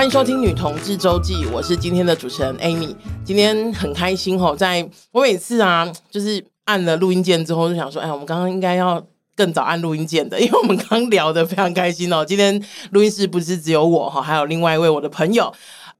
[0.00, 2.96] 欢迎收听《女同志周记》，我是今天的主持人 Amy。
[3.22, 12.24] 今天很开心哦，在我每次啊，就是按了录音键之后，就想说，哎，我们刚刚应该要更早按录音键的，因为我们刚聊得非常开心哦。
[12.24, 12.58] 今天
[12.92, 15.52] 录音室不是只有我哈，还有另外一位我的朋友。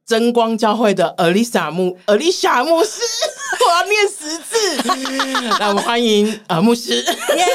[0.07, 3.01] 真光教会的 Elisa 牧 Elisa 牧师，
[3.67, 4.55] 我要念十字。
[5.59, 6.91] 那，我们欢迎呃牧师。
[7.37, 7.47] 耶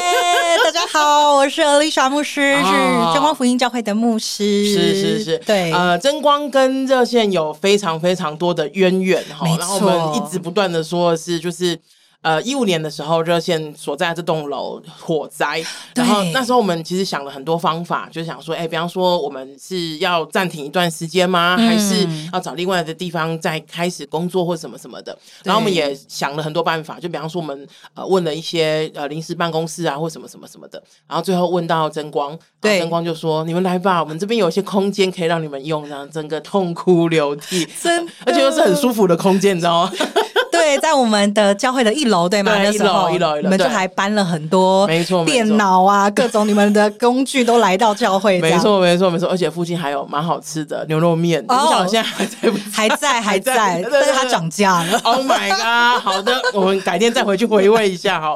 [0.63, 4.65] 大家好，我是 Alicia 牧师，哦、是真光福音教会的牧师。
[4.65, 5.71] 是是是，对。
[5.71, 11.79] 呃，真光跟热线有非常非常多的渊源哈，错然后我们一直不断的说的是就是。
[12.25, 21.55] 呃，一五年的时候，热线所在这栋楼火灾，然后那时候我们其实想了很多方法，就想说，哎，比方说我们是要暂停一段时间吗？
[21.59, 25.15] 嗯、还是要找另外的地方再开始工作或什么什么的？
[25.43, 39.91] 然后我们也想了很多办法，就比方说我们呃问了一些呃临时办公室啊或什么什么什么的，然后最后问到真光，对，真光就说你们来吧，我们这边有一些空间可以让你们用，这样整个痛哭流涕，真而且又是很舒服的空间，你知道吗？
[40.65, 42.55] 对，在我们的教会的一楼，对吗？
[42.55, 49.29] 对，一楼，一楼，一楼，你们就还搬了很多，没错，电脑啊，各种你们的工具都来到教会，没错，没错，没错。
[49.29, 52.35] 而且附近还有蛮好吃的牛肉面，不晓得现在还在？
[52.73, 54.99] 还在，还在，但是它涨价了。
[55.03, 56.01] Oh my god！
[56.01, 58.35] 好的，我们改天再回去回味一下哈。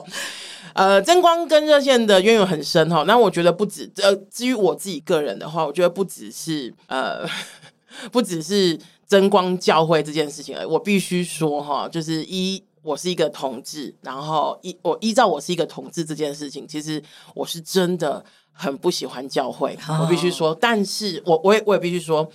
[0.73, 3.03] 呃，真光跟热线的渊源很深哈。
[3.07, 7.27] 那我觉得不止，呃，至于我自己个人的话，我觉得不只是呃，
[8.11, 8.77] 不只是。
[9.09, 22.31] 真光教会这件事情，我必须说哈，就是一，我是一个同志，然后依我依照我是一个同志这件事情，其实我是真的很不喜欢教会，我必须说，但是我我也我也必须说。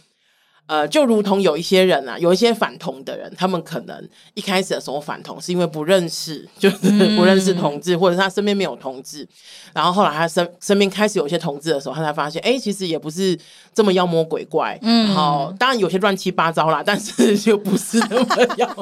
[0.67, 6.77] 呃，就如同有一些人啊，有一些反同的人，他们可能一开始的时候反同是因为不认识，就是
[7.17, 9.29] 不认识同志，嗯、或者是他身边没有同志，
[9.75, 13.39] 然后后来他身身边开始有一些同志的时候，他才发现，哎、欸，其实也不是
[13.75, 18.77] 这么妖魔鬼怪，嗯，然后当然有些乱七八糟啦，但是就不是那么妖。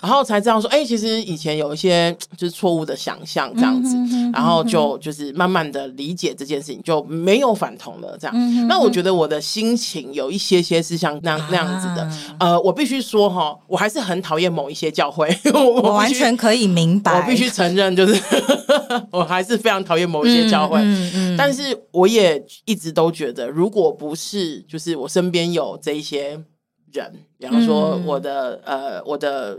[0.00, 8.36] 然后才知道说，哎、欸，其实以前有一些就是错误的想象这样子，嗯、哼哼哼然后就就是慢慢的理解这件事情，就没有反同了这样。
[8.36, 12.02] 嗯、哼哼那我觉得我的心情有一些些是像那样那样子的，
[12.38, 18.22] 啊、呃，我必须说哈，我还是很讨厌某一些教会，我，我完全可以明白，我必须承认，就是
[19.10, 26.40] 我还是非常讨厌某一些教会，嗯嗯嗯、但是我也一直都觉得，如果不是就是我身边有这一些
[26.92, 29.58] 人，比方说我的、嗯、呃我的。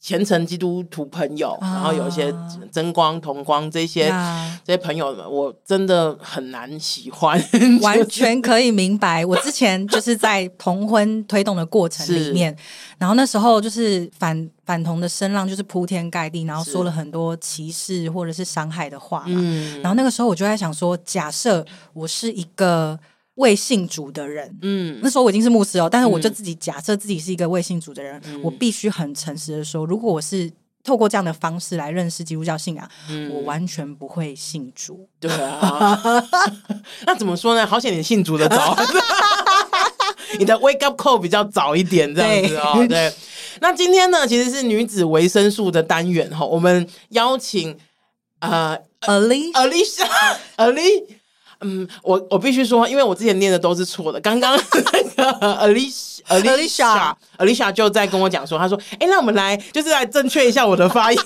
[0.00, 2.34] 虔诚基督徒朋友，然后有一些
[2.72, 7.38] 真光同光这些、啊、这些朋友们，我真的很难喜欢。
[7.82, 12.56] 完全可以明白，我之前就是在同婚推动的过程里面，
[12.96, 19.34] 然后那时候就是反反同的声浪就是铺天盖地，然后说了很多歧视或者是伤害的话嘛。
[19.36, 22.98] 嗯、然后那个时候我就在想说，假设我是一个。
[23.40, 30.50] 未信主的人，嗯，那时候我已经是牧师哦，但是我就自己假设自己是一个未信主的人，嗯、我必须很诚实的说，如果我是
[30.84, 35.08] 透过这样的方式来认识基督教信仰，嗯、我完全不会信主。
[35.18, 35.98] 对啊，
[37.06, 37.66] 那怎么说呢？
[37.66, 38.76] 好险你信主的早，
[40.38, 42.74] 你的 wake up call 比较早一点，这样子哦。
[42.76, 43.12] 对，对，
[43.60, 47.76] 那今天呢，其实是女子维生素的单元哈，我们邀请
[48.40, 51.04] 呃，Ali，Ali，Ali。
[51.62, 54.18] 嗯，我我必须说，因为我之前念的都是错的。
[54.20, 54.58] 刚刚
[54.92, 55.30] 那个
[55.66, 61.18] Alicia，Alicia，Alicia 就在跟我讲说，他说：“哎、欸，那我们来就是来正确一下我的发音。”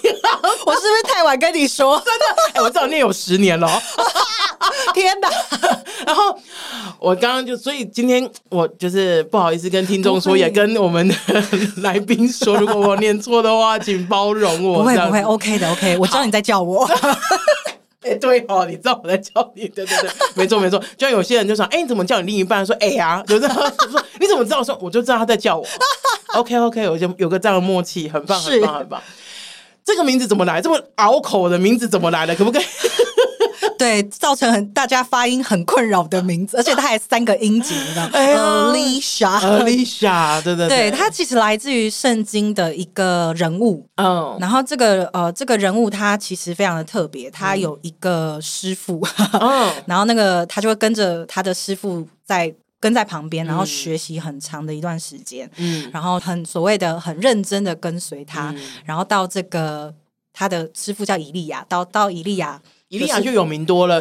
[0.67, 2.03] 我是不是太晚跟你说？
[2.05, 2.25] 真的？
[2.49, 3.71] 哎、欸，我至少念有十年了。
[4.95, 5.29] 天哪！
[6.07, 6.39] 然后
[6.99, 11.15] 我刚刚就，所以今天我就是不好意思跟听众说，也跟我们的
[11.77, 14.79] 来宾说，如果我念错的话，请包容我。
[14.79, 15.97] 不会不会，OK 的 OK。
[15.99, 16.89] 我知道你在叫我。
[18.05, 20.79] 哎、欸，对哦，你知道我在叫你，对对对，没错没错。
[20.97, 22.65] 就像有些人就说，哎、欸，你怎么叫你另一半？
[22.65, 23.73] 说，哎、欸、呀，就是 说，
[24.21, 24.63] 你怎么知道？
[24.63, 25.67] 说，我就知道他在叫我。
[26.35, 29.03] OK OK，有就有个这样的默契，很棒很棒很棒。
[29.85, 30.61] 这个名字怎么来？
[30.61, 32.35] 这么拗口的名字怎么来的？
[32.35, 32.65] 可不可以？
[33.79, 38.11] 对，造成很大家发音很困扰的名字， 而且它还三个音节，你知道吗
[38.73, 49.05] ？Alicia，Alicia，对对对，对，它其实来自于圣经的一个人物，嗯，然后这个呃，这个人物他其实非常的特别，他有一个师傅，
[49.41, 59.93] 嗯， 然后那个他就会跟着他的师傅在跟在旁边，然后学习很长的一段时间，嗯，然后很所谓的很认真的跟随他，嗯、然后到这个
[60.33, 62.61] 他的师傅叫以利亚，到到以利亚。
[62.95, 64.01] 以利亚就有名多了，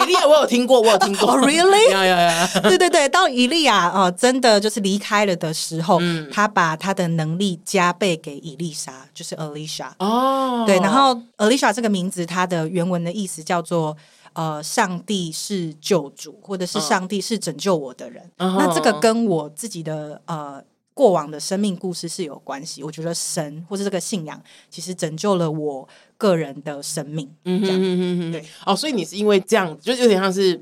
[0.00, 1.30] 伊利亚我有听过，我有听过。
[1.30, 1.90] Oh, really？
[1.92, 2.48] 呀呀呀！
[2.62, 9.88] 对对对，当伊利亚哦，真的就是离开了的时候，嗯、他把他的能力加倍给伊丽莎，就是 Alicia。
[9.98, 13.96] 哦，对，然后 Alicia 这个名字，它的原文的意思叫做
[14.32, 18.22] 呃，上帝是救主，或者是上帝是拯救我的人。
[18.38, 20.62] 嗯、那这个跟我自己的呃
[20.98, 22.82] 过往的生命故事是有关系。
[22.82, 27.30] 我觉得神或者这个信仰，其实拯救了我个人的生命。
[27.44, 28.44] 嗯哼嗯哼，对。
[28.66, 30.60] 哦，所以你是因为这样，就有点像是。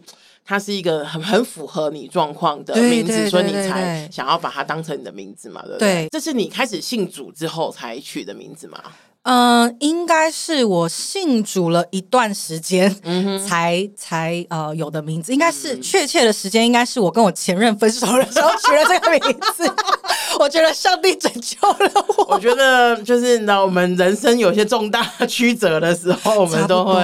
[0.49, 5.61] 它是一个很很符合你状况的名字，所以你才想要把它当成你的名字嘛？
[5.63, 6.07] 对不对？
[6.07, 8.81] 对，这是你开始信主之后才取的名字吗？
[9.29, 19.75] 嗯、呃，应该是我信主了一段时间，嗯，才才呃有的名字，应该是、嗯、确切的时间，应该是我跟我前任分手的时候取了这个名字。
[20.39, 22.37] 我觉得上帝拯救了我。
[22.37, 27.01] 我觉得就是那我们人生有些重大曲折的时候，我们都会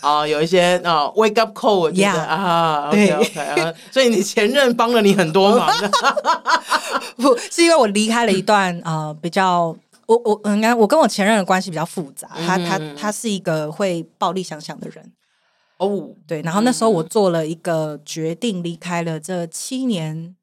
[0.00, 2.92] 啊、呃、有一些啊、呃、wake up call，我觉得、yeah, 啊啊，
[3.90, 5.70] 所以你前任帮了你很多忙，
[7.16, 9.74] 不是因为我离开了一段呃比较。
[10.06, 15.12] 我我应该我跟我前任的关系比较复杂，他他他是一个会暴力想想的人
[15.78, 20.36] 哦，对，然后那时候我做了一个决定，离开了这七年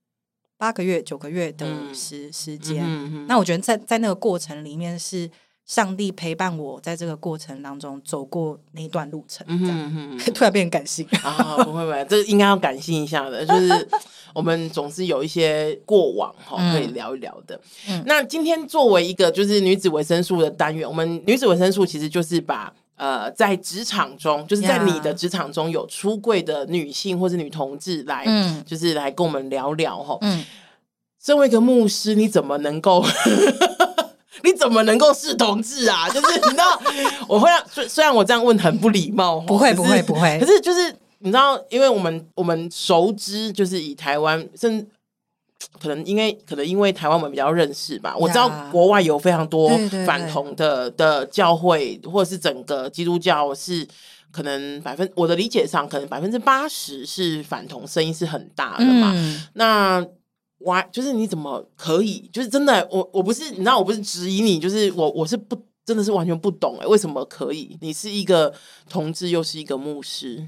[0.58, 3.26] 八个月九个月的时时间。
[3.28, 5.30] 那我觉得在在那个过程里面，是
[5.70, 9.46] 上帝陪伴我在这个过程当中走过那一段路程。
[9.48, 13.88] 嗯哼， 突然变感性啊，不会不会，这应该要感性一下的，就是。
[14.32, 17.60] 我们总是有一些过往哈，可以聊一聊的。
[17.88, 30.16] 嗯，那今天作为一个就是女子维生素的单元，我们女子维生素其实就是把呃在职场中，就是在你的职场中有出柜的女性或者女同志来，嗯，就是来跟我们聊聊哈。
[30.22, 30.46] 嗯，
[31.20, 33.04] 身为一个牧师，你怎么能够
[34.44, 36.10] 你怎么能够是同志啊？
[36.14, 36.82] 就是你知道，
[37.28, 40.96] 我会让虽虽然我这样问很不礼貌， 不会不会不会，可是就是。
[41.22, 44.88] 你知道，因为我们我们熟知，就是以台湾，甚至
[45.78, 48.16] 可能因为可能因为台湾我们比较认识吧。
[48.18, 49.70] 我知道国外有非常多
[50.06, 53.86] 反同的的教会，或者是整个基督教是
[54.32, 59.12] 可能百分，我的理解上可能百分之八十是反同，声音是很大的嘛。
[59.14, 60.02] 嗯、那
[60.60, 62.30] 我就是你怎么可以？
[62.32, 67.78] 就是真的，我我不是你知道，我不是质疑你，就是我我是不真的是完全不懂哎，为什么可以？
[67.82, 68.54] 你是一个
[68.90, 70.48] 同志，又是一个牧师。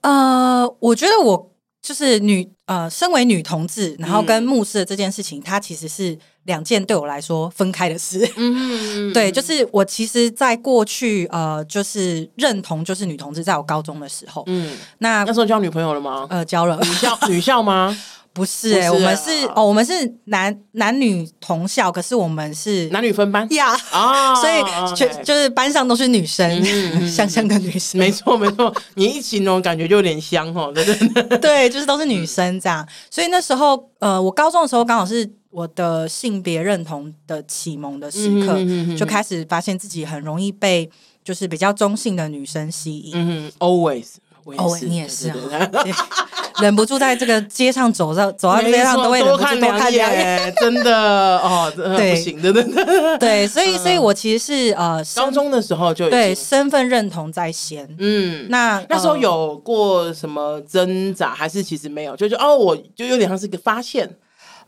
[0.00, 1.50] 呃，我觉得我
[1.80, 8.28] 就是女呃，身为女同志，然后跟牧师的这件事情，嗯、它其实是两件对我来说分开的事。
[8.36, 16.26] 嗯，对，就是我其实，在过去呃，就是认同就是女同志，在我高中的时候，嗯，那那时候交女朋友了吗？
[16.30, 17.96] 呃，交了，女校女校吗？
[18.32, 19.92] 不是哎、欸，我们是哦，我们是
[20.24, 23.46] 男男女同校，可是我们是男女分班？
[23.52, 23.76] 呀。
[23.90, 26.64] 啊， 所以就就是班上都是女生，
[27.06, 38.56] 香香的女生，没错没错，你一形容感觉就有点香哦， 对对对，就是都是女生这样，所以那时候呃，我高中的时候刚好是我的性别认同的启蒙的时刻，
[38.96, 40.88] 就开始发现自己很容易被
[41.22, 44.14] 就是比较中性的女生吸引，嗯，always。
[44.44, 45.70] 哦，你也是啊，
[46.60, 53.18] 忍不住在这个街上走着，走到街上都会忍不住多看两眼，真的哦，对，不行的，真的。
[53.18, 57.88] 对，所以，所以我其实是呃，高中的时候就对身份认同在先。
[57.98, 62.16] 嗯，那那时候有过什么挣扎，还是其实没有？
[62.16, 64.08] 就就哦，我就有点像是一个发现。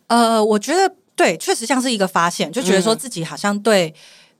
[0.06, 3.92] 呃，我觉得对，确实像是一个发现，就觉得说自己好像对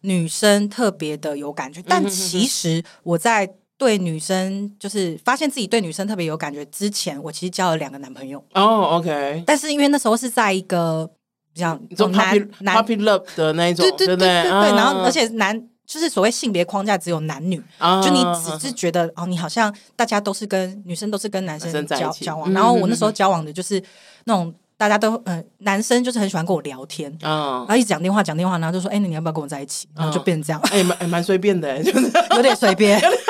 [0.03, 3.51] 女生特别的有感觉，但其实我在。
[3.77, 8.39] 对女生，就是发现自己对女生特别有感觉之前，我其实交了两个男朋友。
[8.55, 9.43] 哦、oh,，OK。
[9.47, 11.09] 但是因为那时候是在一个
[11.53, 11.79] 比较
[12.13, 14.51] 男男 puppy love 的那一种，对对对对对。
[14.73, 22.53] 然后而且男就是所谓性别框架只有男女，uh, 就你只是觉得哦，你好像大家都是跟女生都是跟男生交交往。
[22.53, 23.83] 然后我那时候交往的就是
[24.25, 24.55] 那种。
[24.77, 33.01] 大家都嗯、呃，男生就是很喜欢跟我聊天然后一直讲电话讲电话，然后就说：“哎、你要不要跟我在一起？”然后就变成这样，哎、哦，蛮蛮随便的，就是有点随便，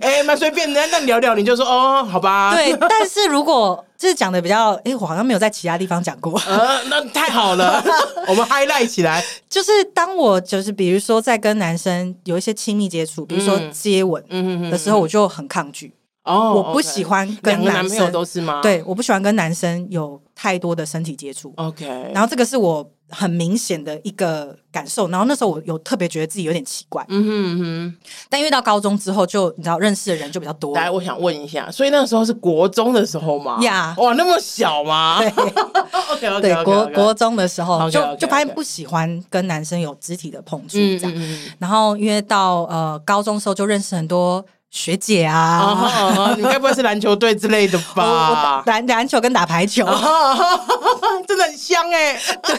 [0.00, 0.80] 哎，蛮随便的。
[0.88, 2.54] 那聊聊，你就说哦，好吧。
[2.54, 7.82] 对，但是如果就是讲的比较，哎、欸，我好像没有在其他地方讲过，呃，那太好了，
[8.28, 9.24] 我们 highlight 起来。
[9.48, 14.22] 就是当我就是比如说在跟男生有一些亲密接触，比如说接吻
[14.70, 15.92] 的时候，我就很抗拒。
[16.24, 18.60] 哦，oh, 我不喜欢跟男生，男朋友都是吗？
[18.62, 21.52] 对，我不喜欢跟男生有太多的身体接触。
[21.56, 21.84] OK，
[22.14, 22.82] 然后这个是我
[23.14, 25.08] 很明显的一个感受。
[25.08, 27.04] 然后那时候我有特别觉得自己有点奇怪。
[27.08, 27.96] 嗯哼嗯哼。
[28.28, 30.74] 但因为到高中之后，就你知道认识的人就比较多。
[30.74, 33.58] 来，我想问一下，所以那个时候是国中的时候吗？
[33.62, 35.20] 呀，哇，那么小吗？
[35.20, 35.28] 对，
[36.10, 36.40] OK OK。
[36.40, 41.12] 对，国国中的时候就就发现不喜欢跟男生有肢体的碰触这样。
[41.58, 44.44] 然后因为到呃高中的时候就认识很多。
[44.74, 48.60] 学姐啊，uh uh 你该不会是篮球队之类的吧？
[48.66, 52.36] 篮篮球跟打排球，uh 真的很香哎、欸。
[52.42, 52.58] 对，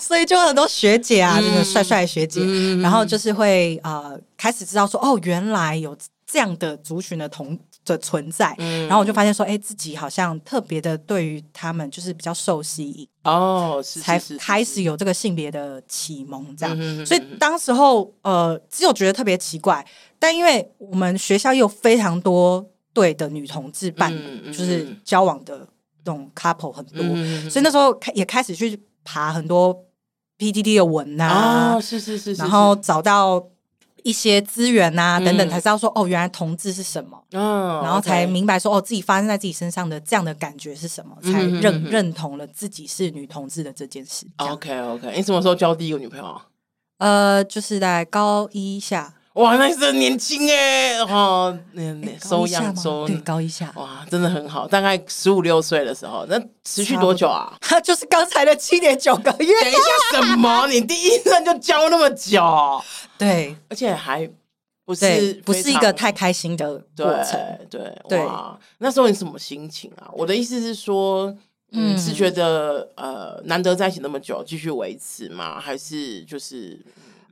[0.00, 5.96] 所以就很多学姐啊，这个帅帅学姐，嗯、然后就是会呃开始知道说，哦，原来有
[6.26, 17.06] 这样的族群的同的存在，嗯、然后我就发现说，哎、欸，自己好像特别的对于他们就是比较受吸引哦，才开始有这个性别的启蒙，这样。
[17.06, 19.86] 所以当时候呃，只有觉得特别奇怪，
[20.24, 25.58] 但因为我们学校有非常多对的女同志伴侣，嗯、就是交往的
[26.02, 29.84] 这种 couple 很多，嗯、所以那时候开也开始去爬很多
[30.38, 33.48] PTT 的文啊，哦、是，是，是是是，然后找到。
[34.04, 44.26] 一些资源啊，等等，才知道说、嗯、哦，原来同志是什么，嗯，然后才明白说哦，自己发生在自己身上的这样的感觉是什么，才认、嗯、认同了自己是女同志的这件事。
[44.36, 46.38] OK OK，你什么时候交第一个女朋友？
[46.98, 49.14] 呃，就是在高一下。
[49.34, 57.52] 哇，那是很年轻哎，哦，那那收养收对高一下，哇，真的很好，大概十五六岁的时候，那持续多久啊？
[57.60, 59.60] 他就是刚才的七点九个月。
[59.60, 60.68] 等一下，什么？
[60.68, 62.40] 你第一任就交那么久？
[63.18, 64.30] 对，而且还
[64.84, 67.40] 不是不是一个太开心的过程。
[67.68, 70.08] 对对哇，那时候你什么心情啊？
[70.12, 71.36] 我的意思是说，
[71.72, 75.58] 嗯，是觉得呃难得在一起那么久，继续维持吗？
[75.58, 76.80] 还是就是？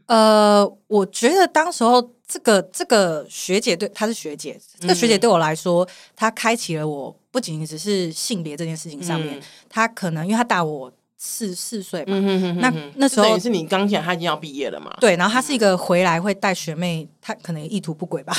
[0.06, 12.18] 呃，我觉得当时候这个这个学姐对她是学姐，这个学姐对我来说，她开启了我不仅仅只是性别这件事情上面，她可能因为她大我四四岁嘛，
[12.60, 18.36] 那那时候也是你刚进来，她已经要毕业了嘛，对，然后她是一个回来会带学妹，她可能意图不轨吧，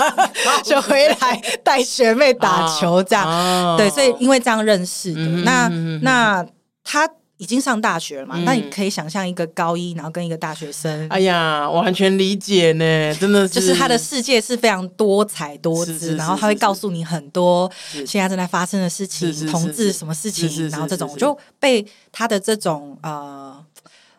[0.64, 5.68] 就回来带学妹打球这样，对，所以因为这样认识的，那
[6.02, 6.46] 那
[6.82, 7.08] 她。
[7.38, 8.38] 已经上大学了嘛？
[8.44, 17.70] 那、嗯、你可以想象一个高一，然后跟一个大学生，哎呀，完全理解呢，真的是，就是他的世界是非常多彩多姿，然后他会告诉你很多
[18.06, 23.64] 现在正在发生的事情，同志什么事情，然后这种我就被他的这种呃。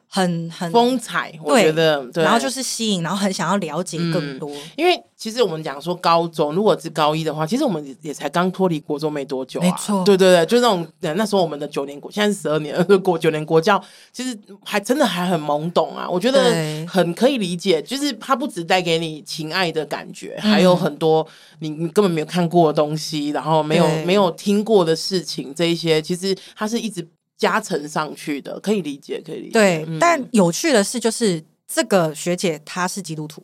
[0.09, 4.49] 很很风采，我觉得，对，然后就是吸引，然后很想要了解更多。
[4.77, 9.63] 因为其实我们讲说高中，如果是高一的话，其实我们也才刚脱离国中没多久啊。
[9.63, 13.83] 没错，对对对，就那种那时候我们的九年国，现在是十二年国九年国教，
[14.13, 16.07] 其实还真的还很懵懂啊。
[16.09, 16.53] 我觉得
[16.87, 21.27] 很可以理解，就是它不只带给你情爱的感觉，还有很多
[21.59, 27.05] 你你根本没有看过的东西，然后没有没有听过的事情，这一些其实它是一直。
[27.37, 29.51] 加成上去的，可以理解，可以理解。
[29.51, 33.43] 对，嗯、但有趣的是，就是这个学姐她是基督徒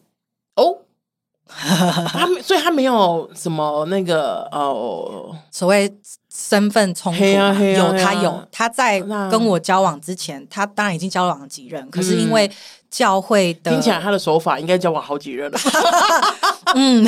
[0.55, 0.79] 哦，
[1.47, 5.93] 她所以她没有什么那个哦，所谓
[6.33, 12.51] 身份冲突，啊啊啊、有她有她在跟我交往之前，她当然已经交往了几任，可是因为。
[12.93, 15.59] 教会的听起来，他的手法应该交往好几任了。
[16.75, 17.03] 嗯，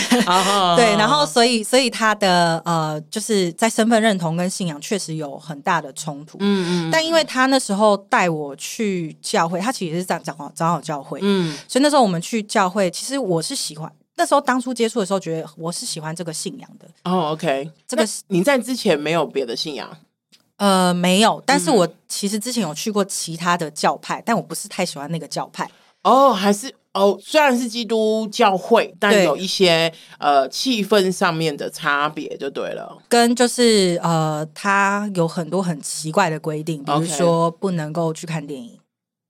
[0.75, 6.39] 对，然后所以所以他的呃，就是在身份认同跟信仰确实有很大的冲突。
[6.41, 11.19] 嗯嗯，但因为他那时候带我去教会，他其实是在长长好教会。
[11.21, 13.91] 嗯，所以那时候我们去教会，其实我是喜欢。
[14.15, 16.87] 那时候当初接触的时候，觉得我是喜欢这个信仰的。
[17.03, 19.87] 哦，OK，这个你在之前没有别的信仰？
[20.57, 25.69] 呃，没有，但是我其实之前有去过其他的教派，嗯、但我不是太喜欢那个教派。
[26.03, 32.97] 哦，还是哦，虽然是基督教会，但有一些对呃气氛上面的差别就对了。
[33.09, 38.79] 跟就是呃，他有很多很奇怪的规定，比如说不能够去看电影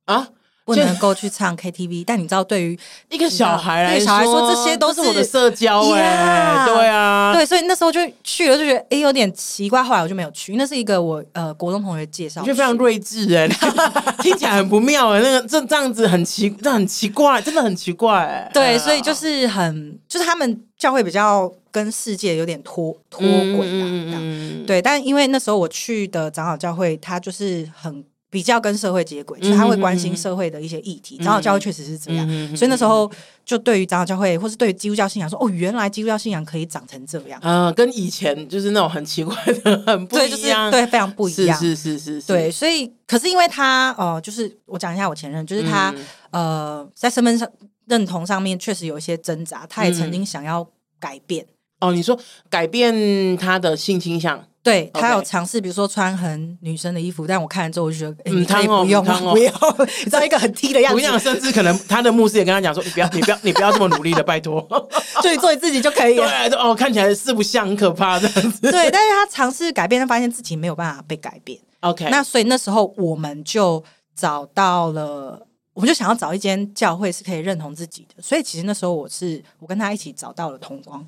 [0.06, 0.28] 啊。
[0.66, 2.78] 不能够去唱 KTV，但你知道，对于
[3.10, 10.56] 一个小孩来说，小孩说这些都是我的社交哎，对啊，对，所以那时候就去了，就觉得哎有点奇怪，后来我就没有去。
[10.56, 13.48] 那是一个我呃国中同学介绍，就非常睿智哎，
[14.24, 18.50] 听起来很不妙哎，那个这这样子很奇，这很奇怪，真的很奇怪哎。
[18.52, 23.22] 对，所以就是很就是他们教会比较跟世界有点脱脱
[23.56, 23.86] 轨啊，
[24.18, 24.82] 嗯，对。
[24.82, 28.04] 但因为那时候我去的长老教会，他就是很。
[28.36, 31.16] 比较跟社会接轨，就是他会关心社会的一些议题。
[31.20, 33.10] 长老教会确实是这样，所以那时候
[33.46, 37.40] 就对于长老教会，或是对于基督教信仰说，哦，原来基督教信仰可以长成这样。
[37.44, 41.58] 嗯，跟以前就是那种很奇怪的，很不一样，对，非常不一样。
[41.58, 42.52] 是是是是，对。
[42.52, 45.96] 所以，可是因为他，哦，就是我讲一下我前任，就是他，
[46.32, 47.50] 呃，在身份上
[47.86, 50.68] 认同上面确实有一些挣扎，他也曾经想要
[51.00, 51.46] 改变。
[51.80, 54.46] 哦，你说改变他的性倾向？
[54.66, 59.54] 对，他有尝试，比如说穿很女生的衣服，但我看了之后我就觉得，嗯，他不用，不要，
[60.00, 60.96] 你知道一个很 T 的样子。
[60.96, 64.60] 我想，甚至可能他的牧师也跟他讲说，你不要，你不要，你不要这么努力的，拜托，
[65.22, 66.50] 就你做你自己就可以了。
[66.50, 68.60] 对，哦，看起来四不像，很可怕这样子。
[68.72, 71.60] 对，但是他尝试改变，他发现自己没有办法被改变。
[71.82, 73.84] OK，那所以那时候我们就
[74.16, 75.46] 找到了，
[75.76, 78.24] 我们就想要找一间教会是可以认同自己的。
[78.24, 81.06] 所以其实那时候我是我跟他一起找到了同光。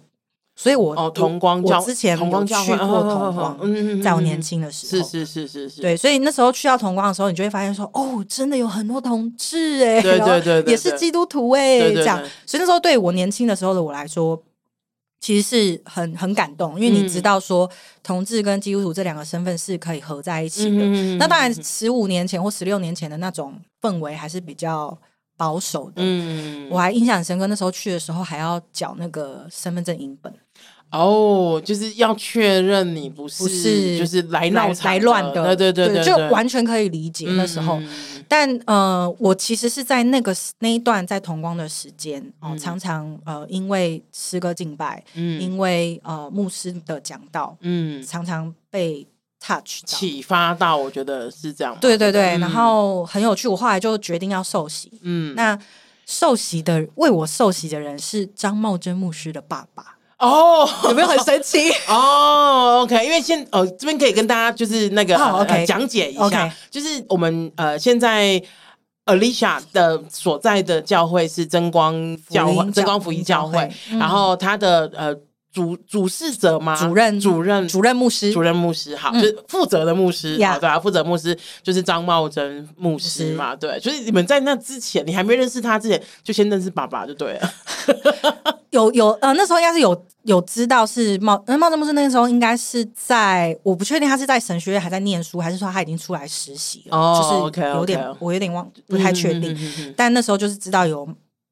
[0.60, 14.42] 所以我，我哦，同光教，我之前有去过同光，在我年轻的时候，是是是是是，对，所以那时候去到同光的时候，你就会发现说，哦，真的有很多同志哎，对对对，也是基督徒哎，这样，所以那时候对我年轻的时候的我来说，
[15.20, 17.70] 其实是很很感动，因为你知道说
[18.02, 20.82] 同志跟基督徒这两个身份是可以合在一起的。
[20.82, 24.98] 嗯、那当然，十五年前或十六年前的那种氛围还是比较
[25.38, 25.94] 保守的。
[25.98, 30.34] 嗯，我还印象很深刻，那时候去的时候还要缴那个身份证影本。
[30.90, 37.78] 哦，就是要确认你不是，不是就是来闹来乱的，对对对对，就完全可以理解那时候。
[37.80, 49.06] 嗯、但呃，我其实是在那个那一段在同光的时间哦、呃，常常呃，因为诗歌敬拜，嗯，因为呃牧师的讲道，嗯，常常被
[49.40, 51.78] touch 启发到，我觉得是这样。
[51.82, 54.92] 对对对，嗯、然后很有趣，我后来就决定要受洗。
[55.02, 55.60] 嗯，那
[56.06, 59.97] 受洗的为我受洗的人是张茂珍牧师的爸爸。
[60.20, 61.70] 哦，oh, 有没有很神奇？
[61.88, 68.42] 哦、oh,，OK，因为现哦这边可以跟大家就是那个、oh, 讲解一下.就是我们呃现在
[69.06, 71.94] Alicia 的所在的教会是真光
[72.30, 73.60] 教会，真光福音教会，
[73.92, 75.16] 嗯、然后他的呃。
[75.52, 76.76] 主主事者吗？
[76.76, 87.54] 主任，主任，主任牧师，主任牧师，好，就是负责的牧师，好，对啊，负责牧师就是张茂珍牧师嘛，对，就是你们在那之前，你还没认识他之前，就先认识爸爸就对了。
[88.72, 99.58] 有有呃，那时候应该是有有知道是茂，那茂珍牧师那个时候应该是在，我不确定他是在神学院还在念书，还是说他已经出来实习了，就是有点我有点忘，不太确定，
[99.96, 101.08] 但那时候就是知道有。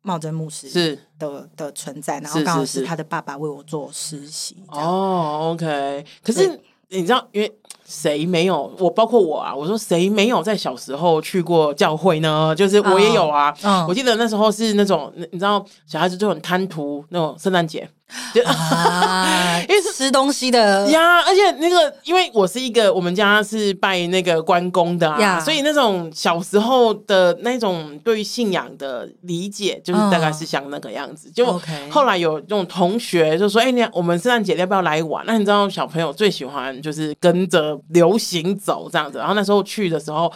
[0.05, 4.55] 茂珍牧师是的的存在，然后刚好是他的爸爸为我做实习。
[4.67, 6.05] 哦，OK。
[6.23, 6.59] 可是
[6.89, 7.51] 你知道，因为
[7.83, 8.71] 谁没有？
[8.77, 12.53] 我包括我啊，我说谁没有在小时候去过教会呢？
[12.55, 13.51] 就是我也有啊。
[13.87, 17.89] 我记得那时候是那种，你知道，小孩子就很贪图那种圣诞节。
[19.67, 31.31] 因为是吃东西的呀，而且那个，因为我是一个，我们家是拜那个关公的啊，所以那种小时候的那种对于信仰的理解，就是大概是像那个样子。
[31.31, 31.59] 就
[31.89, 39.17] 后来有这种同学就说：“哎，你我们圣诞节要不要来玩？”那你知道小朋友最喜欢就是跟着流行走这样子。
[39.17, 40.31] 然后那时候去的时候。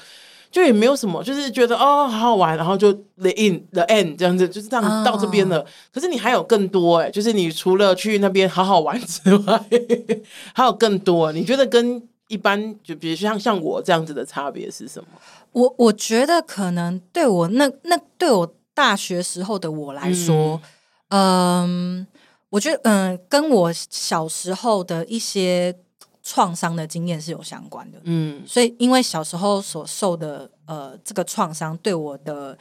[0.51, 5.57] 就也没有什么，就是觉得哦，好好玩，然后就 the in the end 这样子，就是这样到这边了。
[5.57, 5.67] Oh.
[5.93, 9.63] 可是你还有更多哎，就是你除了去那边好好玩之外，
[10.53, 11.31] 还有更多。
[11.31, 15.07] 你觉得跟一般就比如像像我这样子的差别是什么？
[15.51, 20.59] 我我觉得可能对我那那对我大学时候的我来说，
[21.09, 22.07] 嗯，嗯，
[22.49, 25.75] 我觉得嗯，跟我小时候的一些。
[26.31, 32.55] 创伤的经验是有相关的，嗯，所以因为小时候所受的呃这个创伤，对我的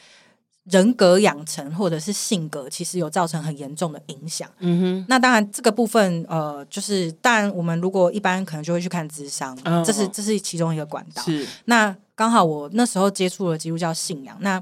[0.64, 4.50] 人格养成或者是性格，其实有造成很严重的影响。
[4.60, 11.22] 嗯哼，那当然这个部分呃，就是当然我们如果一般可能就会去看智商，哦、这是这是其中一个管道。
[11.22, 14.58] 是，那刚好我那时候接触了基督教信仰，那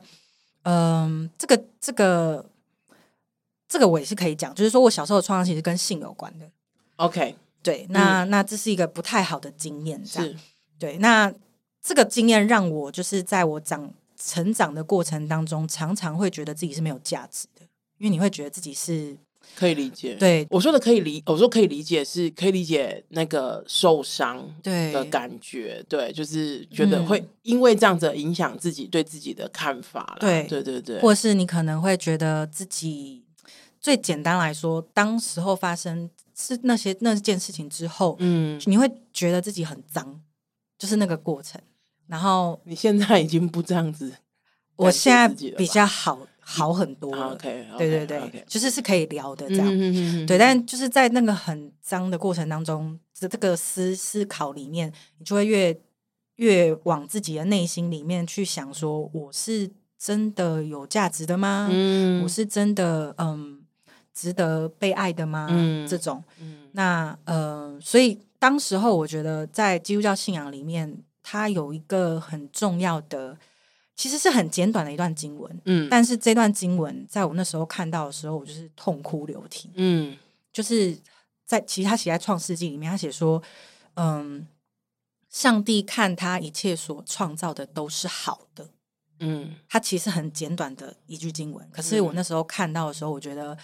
[0.65, 2.45] 嗯、呃，这个这个
[3.69, 6.51] 这个我也是可以讲，就是说我小时候的创伤其实跟性有关的。
[6.97, 7.37] OK。
[7.67, 10.37] 对，那那这是一个不太好的经验，这样是
[10.79, 10.99] 对。
[10.99, 11.35] 那
[11.83, 17.63] 这个经验让我就是在我长成长的过程当中，常常会觉得自己是没有价值的，
[17.99, 19.17] 因为你会觉得自己是
[19.57, 20.15] 可以理解。
[20.15, 30.17] 对，我说的可以理，我说可以理解是可以理解那个受伤对的感觉，对，对，就是觉得会因为这样子影响自己对自己的看法。
[30.21, 33.25] 对，对，对，对，或是你可能会觉得自己
[33.81, 36.09] 最简单来说，当时候发生。
[36.39, 40.21] 是那些那件事情之后，嗯，你会觉得自己很脏，
[40.79, 41.59] 就是那个过程。
[42.07, 44.13] 然后你现在已经不这样子，
[44.77, 47.33] 我现在比较好好很多了。
[47.33, 50.27] OK，对对对，就是是可以聊的这样。
[50.27, 55.81] 对，但就是在那个很脏的过程当中，这这个思思考里面，你就会越
[56.37, 61.69] 越往自己的内心里面去想，说我是真的有价值的吗？
[61.73, 63.63] 嗯，我是真的嗯。
[64.17, 65.47] 值得被爱的吗？
[65.51, 73.37] 嗯、这种，嗯、那呃，所以当时候我觉得，在基督教信仰里面，它有一个很重要的，
[73.95, 80.17] 其实是很简短的一段经文，嗯，但是这段经文在我那时候看到的时候，我就是痛哭流涕，嗯，
[80.51, 80.99] 就是
[81.45, 83.43] 在其实他写在创世纪里面，他写说，
[83.97, 84.49] 嗯，
[85.29, 88.67] 上帝看他一切所创造的都是好的，
[89.21, 93.55] 嗯，他其实很简短的一句经文，可是我那时候看到的时候，我觉得。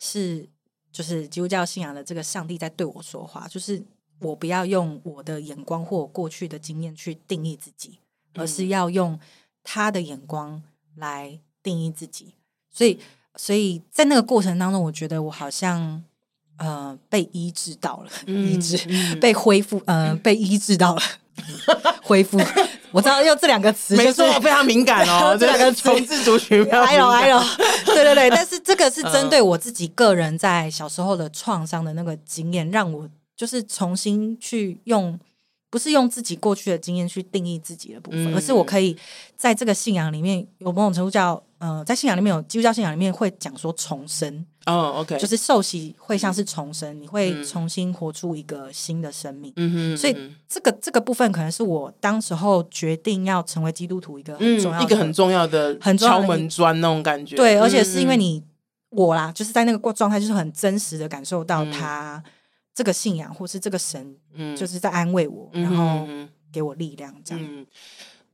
[0.00, 0.48] 是，
[0.90, 3.80] 就是基督教信仰的这个上帝在对我说话，就是
[4.18, 7.98] 我不要用我的眼光或我过去的经验去定义自己，
[8.34, 9.20] 而是要用
[9.62, 10.62] 他的眼光
[10.96, 12.34] 来定义自己。
[12.72, 12.98] 所以，
[13.36, 16.02] 所以在那个过程当中，我觉得我好像
[16.56, 21.02] 呃被医治到了， 医治被恢复，呃被医治到了，
[22.02, 22.38] 恢复。
[22.92, 25.36] 我知道用这两个词，没错，非常敏感哦。
[25.38, 27.40] 这两个同志族群， 哎呦哎呦，
[27.86, 28.30] 对对对。
[28.30, 35.18] 但是这个是针对我自己个人在小时候的创伤的那个经验，让我就是重新去用。
[35.72, 38.96] 不是用自己过去的经验去定义自己的部分，嗯、而是我可以
[39.36, 49.52] 在这个信仰里面有某种程度叫呃，在信仰里面有基督教信仰里面会讲说重生哦，OK，就是受洗会像是重生，嗯、你会重新活出一个新的生命。
[49.56, 50.16] 嗯哼，所以
[50.48, 57.36] 这个这个部分可能是我当时候决定要成为基督徒一个很重要一个很重要的很敲门砖那种感觉。
[57.36, 58.42] 对，而且是因为你
[58.88, 62.20] 我啦，就是在那个状态，就是很真实的感受到他。
[62.24, 62.30] 嗯
[62.72, 66.06] 这个信仰，或是这个神，嗯，就是在安慰我，嗯、然后
[66.52, 67.66] 给我力量，这样。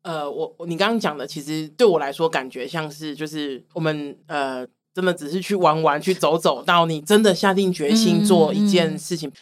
[0.06, 9.34] 嗯、呃，我你刚刚讲的，其实对我来说，感觉像是就是我们呃，真的只是去玩玩，去走走，到你真的下定决心做一件事情，嗯嗯、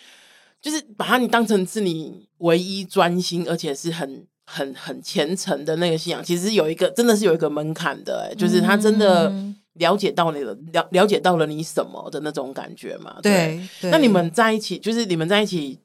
[0.60, 6.24] 就是把它你当成是你唯一专心，而且是很很很虔诚的那个信仰。
[6.24, 9.28] 其实有一个，真的是有一个门槛的，哎，就是他真的。
[9.28, 13.16] 嗯了解到你了，了了解到了你什么的那种感觉嘛？
[13.20, 15.76] 对，对，那你们在一起，就是你们在一起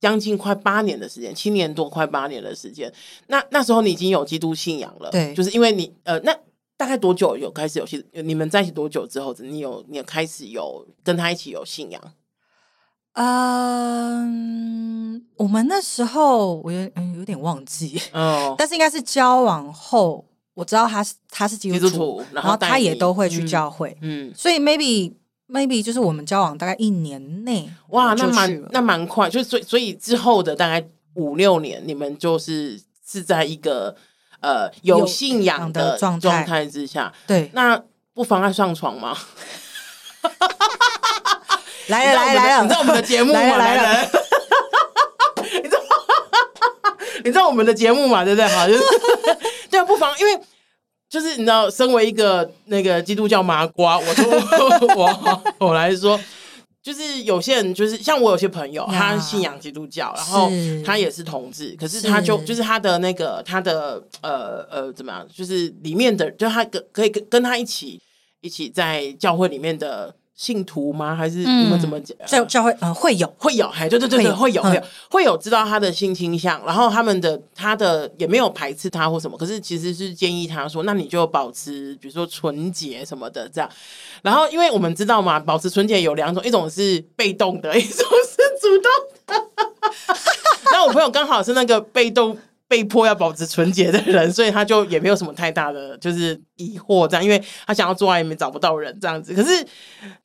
[0.00, 2.92] 将近快八年的时间，七年多，快八年的时间。
[3.26, 6.34] 那那时候你已经有基督信仰了，对，就是因为你呃，那
[6.76, 8.02] 大概多久有开始有信？
[8.12, 12.00] 你们在一起多久之后，你有你有开始有跟他一起有信仰？
[13.12, 14.46] 嗯，
[15.36, 20.24] 我们那时候我有嗯有点忘记哦， 但是应该是交往后。
[20.54, 25.10] 我知道他是他是基督徒，督徒然，后他也都会去教会，嗯，嗯所以 maybe
[25.50, 33.94] maybe 就是我们交往大概一年内，哇，那蛮那蛮快，就所以所以之后的大概五六年，你们就是是在一个
[34.40, 37.82] 呃有信仰的状态之下，对，那
[38.14, 39.16] 不妨碍上床吗？
[41.88, 43.40] 来了来了来了，你知道我们的节目吗？
[43.40, 44.10] 来了，
[45.54, 45.78] 你知道
[47.24, 48.24] 你知道我们的节目嘛？
[48.24, 48.46] 对不对？
[48.48, 48.80] 好，就是。
[49.70, 50.40] 对啊，不妨，因为
[51.10, 54.24] 就是你知道，身为一个那个基督教麻瓜，我说
[54.96, 56.18] 我我来说，
[56.80, 60.48] 就是有些人就是像我有些朋友，他信仰基督教，然后
[60.86, 68.00] 他也是同志，可是他就是就是他的那个他的呃呃怎么样，就是里面的就他跟可以跟跟他一起
[68.40, 70.14] 一起在教会里面的。
[70.40, 71.14] 信徒吗？
[71.14, 72.16] 还是你们怎么讲？
[72.26, 83.68] 教教会嗯会有会有，哎对对对对会有会有会有知道他的性倾向，然后他们的他的也没有排斥他或什么，可是其实是建议他说，那你就保持比如说纯洁什么的这样。
[84.22, 89.66] 然后因为我们知道嘛，保持纯洁有两种，一种是被动的，一种是主动的。
[90.72, 92.38] 那我朋友刚好是那个被动。
[92.70, 99.34] 被迫要保持纯洁的人，所以他就也没有什么太大的就是疑惑这样，因为他想要做爱也没找不到人这样子。
[99.34, 99.66] 可是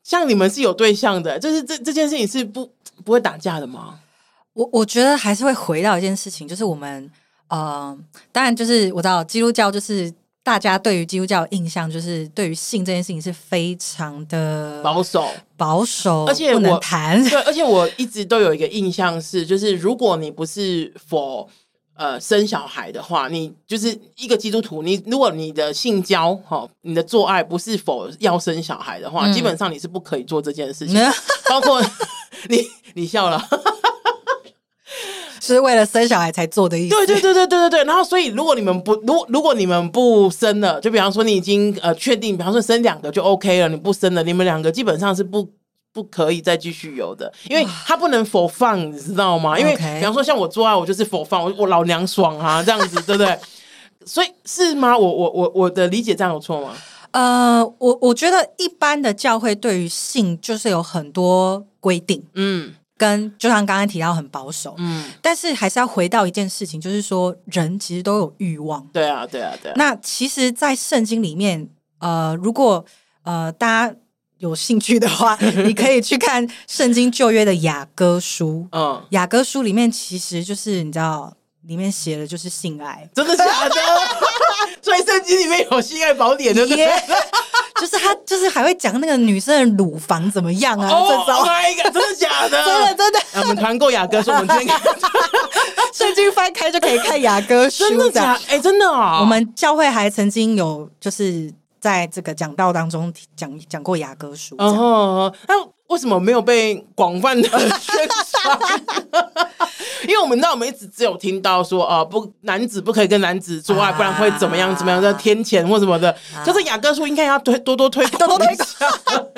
[0.03, 2.71] 像你们是有对象的，就是这这件事情是不
[3.03, 3.99] 不会打架的吗？
[4.53, 7.09] 我我觉得还是会回到一件事情，就是我们
[7.47, 7.97] 呃，
[8.31, 15.27] 当然就是我知道基督教就是大家对于基督教的印象就是对于性这件事情是非常的保守
[15.57, 17.21] 保守，而且不能谈。
[17.27, 21.47] 对，而且我一直都有一个印象是，就是如果你不是 for
[21.97, 24.83] 呃，生小孩的话，你就是一个基督徒。
[24.83, 30.99] 你如果你的性交，哈，你的做爱不是否要生小孩的话，嗯、基本上你是不可以做这件事情。
[30.99, 31.13] 嗯、
[31.49, 31.81] 包括
[32.49, 33.41] 你，你笑了，
[35.39, 36.95] 是为了生小孩才做的意思。
[36.95, 37.83] 对对对对对对对。
[37.85, 45.47] 然后，所以如果你们不，如果如果你们不生了，就比方说你已经呃确定，比方说生两个就 OK 了，你不生了，你们两个基本上是不。
[45.95, 49.57] 不可以再继续有的，因为他不能 for fun，你知道吗？
[49.57, 53.39] 因为比方说像我做爱，我就是 for fun，我我老娘爽啊， 这样子，对不对？
[54.05, 54.97] 所以是吗？
[54.97, 56.75] 我我我我的理解这样有错吗？
[57.11, 69.75] 呃，我我觉得一般的教会对于性就是有很多规定，嗯，跟就像刚刚提到很保守，嗯，但是还是要回到一件事情，就是说人其实都有欲望，对啊，对啊，对啊。
[69.77, 72.83] 那其实，在圣经里面，呃，如果
[73.23, 73.95] 呃大家。
[74.39, 78.67] 有兴趣的话，你可以去看圣经旧约的雅歌书。
[78.73, 81.31] 嗯，雅歌书里面其实就是你知道，
[81.67, 83.75] 里面写的就是性爱，真的假的？
[84.81, 86.87] 所以圣经里面有性爱宝典，对不对？
[87.79, 90.87] 就是他，就是还会讲那个女生的乳房怎么样啊？
[90.89, 92.63] 哦，那一个真的假的？
[92.63, 93.19] 真 的真的。
[93.41, 94.79] 我们团购雅歌书，我们今天
[95.93, 98.39] 圣经翻开就可以看雅歌书，真的假？
[98.47, 99.19] 哎，真的啊！
[99.19, 101.51] 我们教会还曾经有就是。
[101.85, 105.53] 在这个讲道当中讲讲过雅歌书，哦，哦，那
[105.85, 107.95] 为什么没有被广泛的 宣
[108.25, 108.59] 传？
[110.07, 116.09] 因为我们知道，我们一直只有听到说，啊、呃，不，男子不可以跟男子做爱，啊、不然会怎么样怎么样的天谴或什么的。
[116.35, 118.67] 啊、就是雅歌书应该要推多多推多多推广。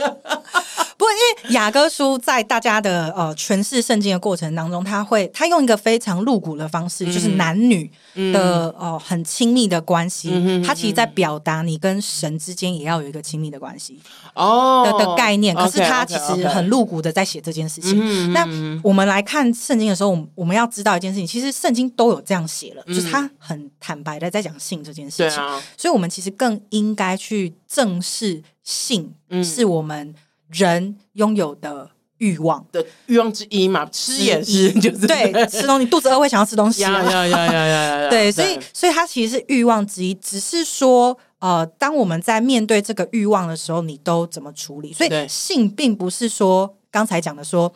[0.97, 7.89] 不过，因为雅歌书在大家的呃诠释圣经的过程当中，他会他用一个非常露骨的方式，嗯、就是男女
[8.33, 13.99] 的哦、呃、很亲密的关系，嗯、他其实在表达你跟神之间也要有一个亲密的关系
[14.33, 15.55] 哦的的概念。
[15.55, 17.99] 可是他其实很露骨的在写这件事情。
[18.01, 18.43] 嗯、那
[18.83, 25.37] 我们来看圣经的时候，我们要知道一件事情，其实圣经都有这样写了，嗯、就是他很坦白的在讲性这件事情。
[25.43, 30.15] 啊、所以我们其实更应该去正视性是我们。
[30.49, 44.91] 人拥有的欲望的欲望之一嘛，吃也是，就是对，吃东西肚子饿会想要吃东西，呀呀呀呀呀对，所以所以它其实是欲望之一，只是说呃，当我们在面对这个欲望的时候，你都怎么处理？
[44.93, 47.71] 所以性并不是说刚才讲的说，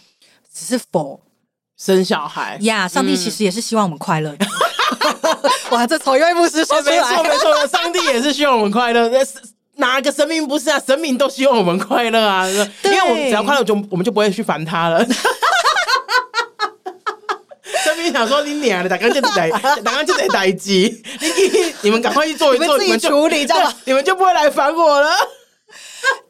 [0.52, 1.22] 只是否
[1.78, 2.88] 生小孩呀？
[2.88, 4.48] 上帝其实也是希望我们快乐的。
[5.70, 9.10] 哇，这从一位牧师说出来，没错没错，上帝也是希望我们快乐。
[9.82, 10.80] 哪个神明不是啊？
[10.80, 12.48] 神明都希望我们快乐啊！
[12.48, 15.06] 因为我们只要快乐，就我们就不会去烦他了。
[17.84, 19.50] 神明想说你娘的，打刚就得
[19.84, 21.28] 打刚就得待机，你
[21.90, 23.74] 你们赶快去做一做，你们处理，知道吗？
[23.86, 25.10] 你们就不会来烦我了。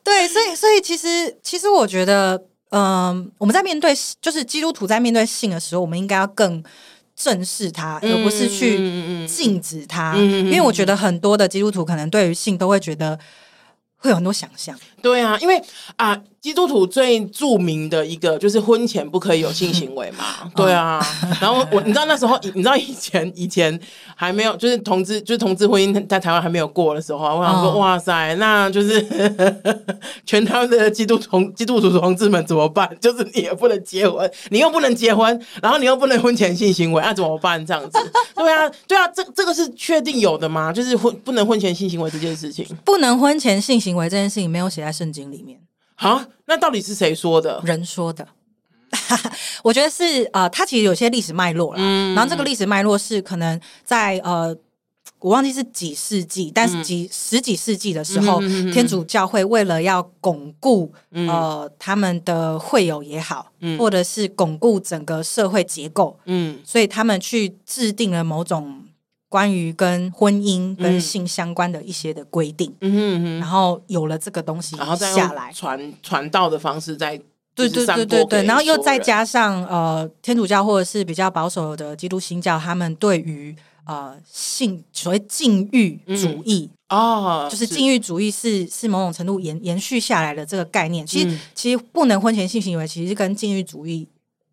[0.03, 6.63] 对，所以所以其实其实我觉得，嗯、呃，我们在面对就是基督徒在面对性的时候，我们应该要更
[7.23, 10.13] 正视它，而不是去禁止它。
[10.17, 13.19] 嗯、因为我觉得很多的基督徒可能对于性都会觉得。
[14.03, 15.61] 会有很多想象，对啊，因为
[15.97, 21.05] 啊，基督徒最著名的一个就是婚前不可以有性行为嘛， 对啊。
[21.39, 23.77] 然后我，你知道那时候，你知道以前以前
[24.15, 29.05] 还没有，就是同志，就是同志婚姻在台湾还没有过的时候，我想说，哇塞，那就是
[30.25, 32.89] 全台湾的基督同基督徒同志们怎么办？
[32.99, 37.63] 就是你也不能结婚，你又不能结婚，然后你又不能婚前性行为，那、啊、怎么办？
[37.63, 37.99] 这样子，
[38.35, 40.73] 对啊，对啊，这这个是确定有的吗？
[40.73, 43.91] 就是婚不能婚前性行为这件事情，不能婚前性行。
[43.91, 45.62] 行为这件事情没有写在圣经里面
[45.95, 46.27] 啊？
[46.45, 47.62] 那到底是谁说的？
[47.63, 48.27] 人说的？
[49.63, 51.80] 我觉得是呃，它其实有些历史脉络啦。
[51.80, 54.56] 嗯、然后这个历史脉络是可能在呃，
[55.19, 68.84] 我忘记是几世纪，但是几、嗯、十几世纪的时候，嗯、天主教会为了要巩固、嗯、呃他们的会友也好，嗯、或者是巩固整个社会结构，嗯，所以他们去制定了某种。
[69.32, 75.54] 关于跟婚姻跟性相关的一些的规定，嗯哼哼，然后有了这个东西，然后再下来。
[75.54, 77.17] 传传道的方式再，
[77.56, 87.65] 对对对对对，然后又再加上呃天主教或者是比较保守的基督新教，他们对于呃性所谓禁欲主义啊，嗯、就是。
[87.65, 94.06] 禁欲主义是是某种程度延延续下来的这个概念，其实、嗯、其实不能婚前性行为，其实是跟禁欲主义。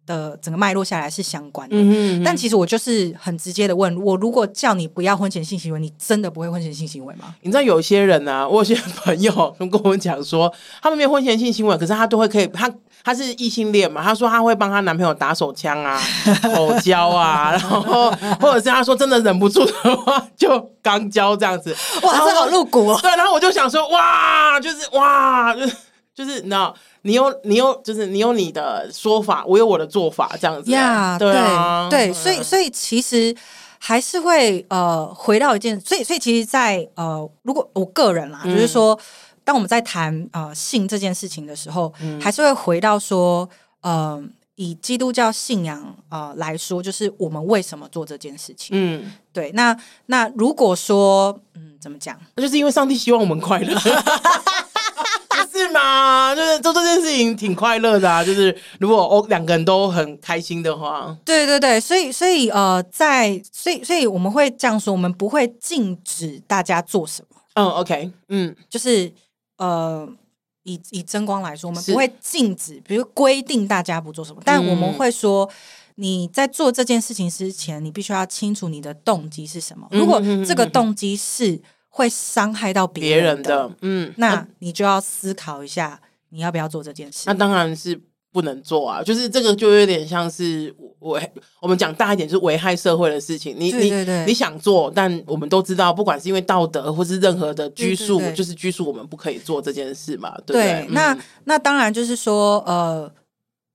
[0.09, 7.35] 的整个脉络下来是相关的，嗯嗯，但其实我就是很直接的问我，如果叫你不要婚前性行为，你真的不会婚前性行为吗？
[7.43, 12.73] 你知道有些人啊，我有些朋友 跟我讲说，他们没有婚前性行为，可是他都会可以，他
[13.05, 16.01] 他是异性恋嘛，他说他会帮他男朋友打手枪啊、
[16.55, 20.49] 口交啊，然后或者是他说真的忍不住的话就
[20.83, 22.99] 肛交这样子，哇，这好露骨哦。
[23.03, 25.77] 对，然后我就想说，哇，就是哇，就是
[26.15, 26.75] 就是你知道。
[27.03, 30.71] 你有你有，就是你有你的说法，我有我的做法，这样子。
[30.71, 33.35] 呀，yeah, 对啊，对，对，所以所以其实
[33.79, 38.99] 还是会呃回到一件，所以所以其实在，在呃，如果我个人啦，嗯、就是说，
[39.45, 43.49] 当我们在谈呃性这件事情的时候，嗯、还是会回到说，
[43.83, 44.23] 呃，
[44.57, 48.71] 以基督教信仰呃来说，就是我们为什么做这件事情？
[48.73, 49.53] 嗯，对。
[49.53, 52.19] 那那如果说，嗯，怎么讲？
[52.35, 53.79] 那就是因为上帝希望我们快乐。
[55.59, 56.35] 是吗？
[56.35, 58.25] 就是做这件事情挺快乐的啊！
[58.25, 67.41] 就是如果哦两个人都很开心的话，对对对，所以所以呃，在所以所以我们会这样说，我们不会禁止大家做什么。
[67.55, 69.13] 嗯，OK，嗯，就是
[69.57, 70.09] 呃，
[70.63, 75.51] 以以真光来说，我们不会禁止，比如规定大家不做什么，但我们会说，
[75.97, 79.89] 你在做这件事情之前，你必须要清楚你的动机是什么。
[79.91, 81.61] 如果这个动机是。
[81.89, 87.25] 会伤害到别人，人的，嗯，那你就要思考一下，你要不要做这件事？
[87.27, 88.01] 那当然是
[88.33, 93.57] 不能做啊，就是这个就有点像是危，我们讲大一点，就是危害社会的事情。
[93.59, 93.91] 你你
[94.27, 100.87] 你想做，但我们都知道，不管是因为道德或是任何的拘束，就是拘束我们不可以做这件事嘛，对不对？
[100.95, 103.11] 那那当然就是说，呃。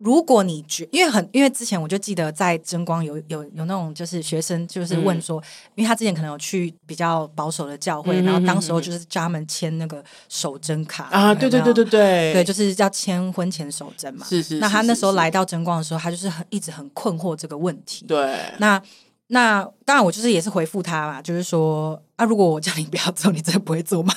[0.04, 5.44] 如果你觉，因为很，因为之前我就记得在真光有有有那种就是学生就是问说，嗯、
[5.76, 14.26] 因为他之前可能有去比较保守的教会，嗯、然后当时候就是叫他们签那个守贞卡啊，对对对对对，对，就是要签婚前守贞嘛。
[14.28, 14.60] 是是，是。
[14.60, 18.06] 那他那时候来到真光的时候，他就是很一直很困惑这个问题。
[18.06, 18.38] 对。
[18.58, 18.82] 那
[19.28, 24.14] 那当然，我就是也是回复他嘛，就是说啊，如果我叫你不要做，你真的不会做吗？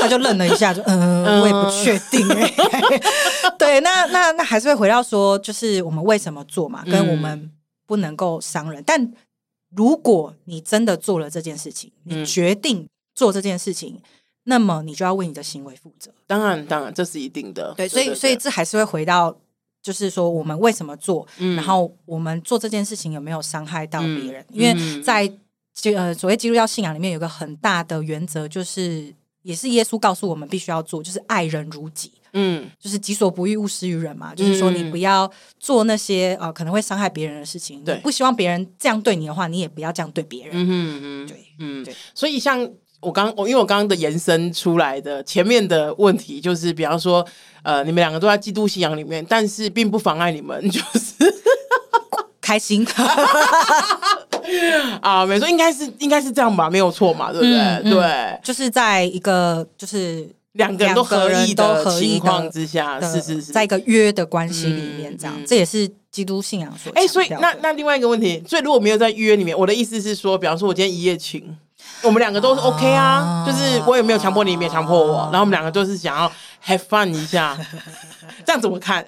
[0.00, 2.26] 他就愣了一下，就嗯，我也不确定。
[3.58, 7.50] 对，那那那还是会回到说，就是我们为什么做嘛，跟我们
[7.86, 8.80] 不能够伤人。
[8.80, 9.12] 嗯、但
[9.76, 14.02] 如果你真的做了这件事情，你决定做这件事情，嗯、
[14.44, 16.10] 那么你就要为你的行为负责。
[16.26, 17.74] 当然，当然，这是一定的。
[17.76, 19.36] 对，所以，所以这还是会回到。
[19.82, 21.26] 就是说，我们为什么做？
[21.38, 24.44] 嗯、然后我们做这件事情有没有伤害到别人？
[24.50, 25.32] 嗯、因为在
[25.94, 29.10] 呃所谓基督教信仰里面，有个很大的原则，就是
[29.42, 32.12] 也是耶稣告诉我们必须要做，就是爱人如己。
[32.32, 34.32] 嗯，就是己所不欲，勿施于人嘛。
[34.32, 37.84] 嗯、就是说，你不要做那些呃可能会伤害别人的事情。
[37.84, 40.52] 对，不希望别人这样对你的话，你也不要这样对别人。
[40.54, 41.94] 嗯嗯嗯，对，嗯对。
[42.14, 42.70] 所以像。
[43.02, 47.26] 我刚我因为我刚刚的延伸出来的前面的问题就是，比方说，
[47.62, 51.14] 呃，你们两个都在基督信仰里面，但是并不妨碍你们就是
[52.42, 52.84] 开心
[55.02, 57.58] 啊，没错，应该是应该是这样吧，没有错嘛，对不对？
[57.58, 66.92] 嗯嗯、对，就是在一个就是两个人都合意的情况之下，是是是，在一个约的关系里面，这样，这也是基督信仰所。
[66.94, 71.56] 哎、欸，所以那那另外一个问题，所以如果没有在约里面，我的意思是说，比方说，我今天一夜情。
[72.02, 76.30] 我们两个都是 OK 啊，啊就是我也没有强迫你，你也没有强迫我，然后我们两个就是想要
[76.66, 77.56] have fun 一下，
[78.44, 79.04] 这样怎么看？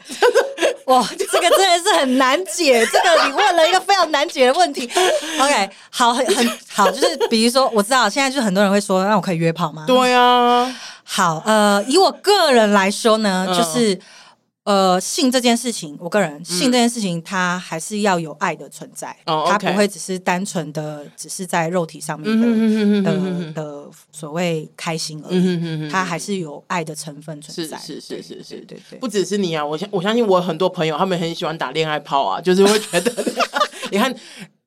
[0.87, 4.90] 哇，这个真的是很难解， 这个你问了一个非常难解的问题。
[5.40, 9.85] OK，好，很很好，就是比如说，我知道现在就是很多人会说，那我可以约炮吗？
[9.87, 13.99] 对啊，好，呃，以我个人来说呢，就是。
[14.64, 27.77] 呃，性这件事情，我个人性这件事情，它还是要有爱的存在，它不会只是单纯的只是在肉体上面的的的所谓开心而已，它还是有爱的成分存在。
[27.77, 33.12] 是是是是是，对对，不只是你啊，我相我相信我很多朋友他们很喜欢打恋爱炮啊，就是会觉得，
[33.90, 34.14] 你看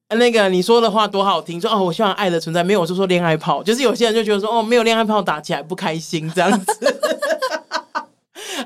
[0.09, 6.95] 那个你说的话多好听，说哦，我希望爱的存在，没有我就说恋爱炮，就是有些人就觉得说哦，没有恋爱炮打起来不开心这样子。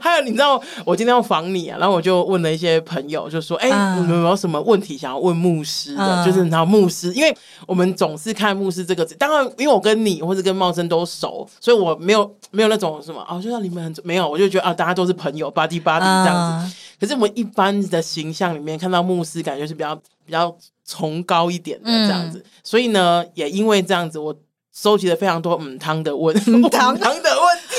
[0.01, 6.23] 还有，你知道我今天要访你啊，然后我就问了一些朋友，就说：“哎、欸，你们有没有什么问题想要问牧师的？
[6.23, 7.35] 嗯、就是你知道牧师，因为
[7.65, 16.67] 我们总是看牧师这个字，当然，因为我跟你或者跟茂生都熟，所以我没有没有那种什么哦，就像你们很没有，我就觉得啊，大家都是朋友，buddy buddy 这样子。
[16.67, 24.35] 嗯、可是我们一般的形象里面看到牧师，感觉是比较比较崇高一点的这样子，嗯、所以呢，也因为这样子，我。
[24.71, 27.28] 收集了非常多嗯汤的问母 汤的问题，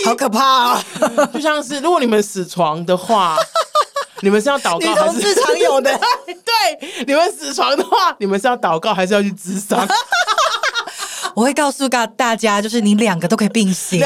[0.04, 0.84] 好可怕啊！
[1.32, 3.36] 就像是如果你们死床的话，
[4.22, 5.90] 你们是要祷告还是常有的？
[6.26, 9.86] 对，你们死床的话，你们是要祷告还是要去自杀？
[11.34, 14.00] 我会告诉大大家，就是你两个都可以并行。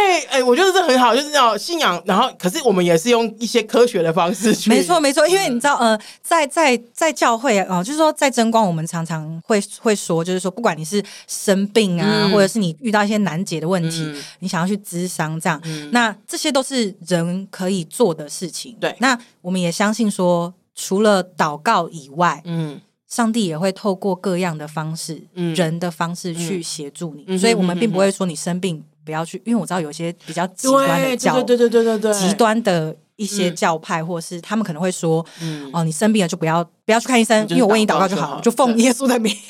[0.00, 4.70] 对，哎、欸，我觉得这很好，就是要信仰，然后可是我们也是用一些科学的方式去。
[4.70, 18.74] 没错，没错，因为你知道，呃，在在在教会啊、呃，就是说在争光，我们常常会会说，就是说，不管你是生病啊，嗯、或者是你遇到一些难解的问题，嗯、你想要去咨商这样，嗯、那这些都是人可以做的事情。
[18.80, 28.82] 对，那我们也相信说，除了祷告以外，嗯，上帝也会透过各样的方式，嗯、人的方式去协助你，嗯、所以我们并不会说你生病。
[29.04, 35.24] 不要去，因为我知道有些比较极端的教，对对对对对对，极端的一些教派，或是他们可能会说，
[35.72, 39.34] 哦，你生病了就不要不要去看医生，因为我为你祷告就好，就奉耶稣的名，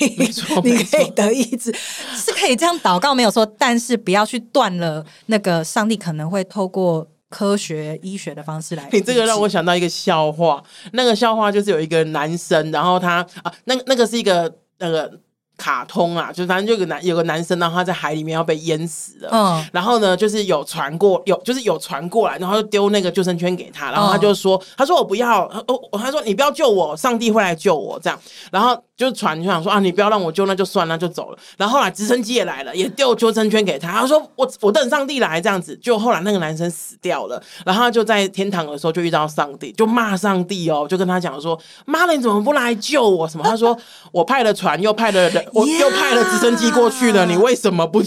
[0.63, 1.73] 你可以得医治，
[2.15, 8.89] 是可以这样祷告没有错，但是不要去断了那个上帝可能会透过科学医学的方式来。
[8.91, 15.19] 你这个让我想到一个笑话，那个笑话就是有一个男生，然后他啊，那那个是一个那个。
[15.61, 19.29] 卡通啊，就反正就有个男有个男生，然后他在海里面要被淹死了。
[19.31, 28.19] 嗯，然后呢，就是有船过，有就是有船过来，然后就丢那个救生圈给他，然后他就说：“嗯、他说我不要，哦，他说你不要救我，上帝会来救我。”这样，
[28.51, 33.91] 然后就船就想说：“啊，你不要让我救，那就算了，就走了。”然后后来直升机也来了，也丢救生圈给他。
[33.91, 37.41] 他说：“我我等上帝来。”这样子，就后来那个男生死掉了。
[37.65, 43.27] 然后他就在天堂的时候就遇到上帝，就骂上帝哦，就跟他讲说：“妈的，你怎么不来救我？
[43.27, 43.75] 什么？”他说
[44.13, 48.03] ：“我派了船，又派了人。” 我又派了直升机过去了，你为什么不？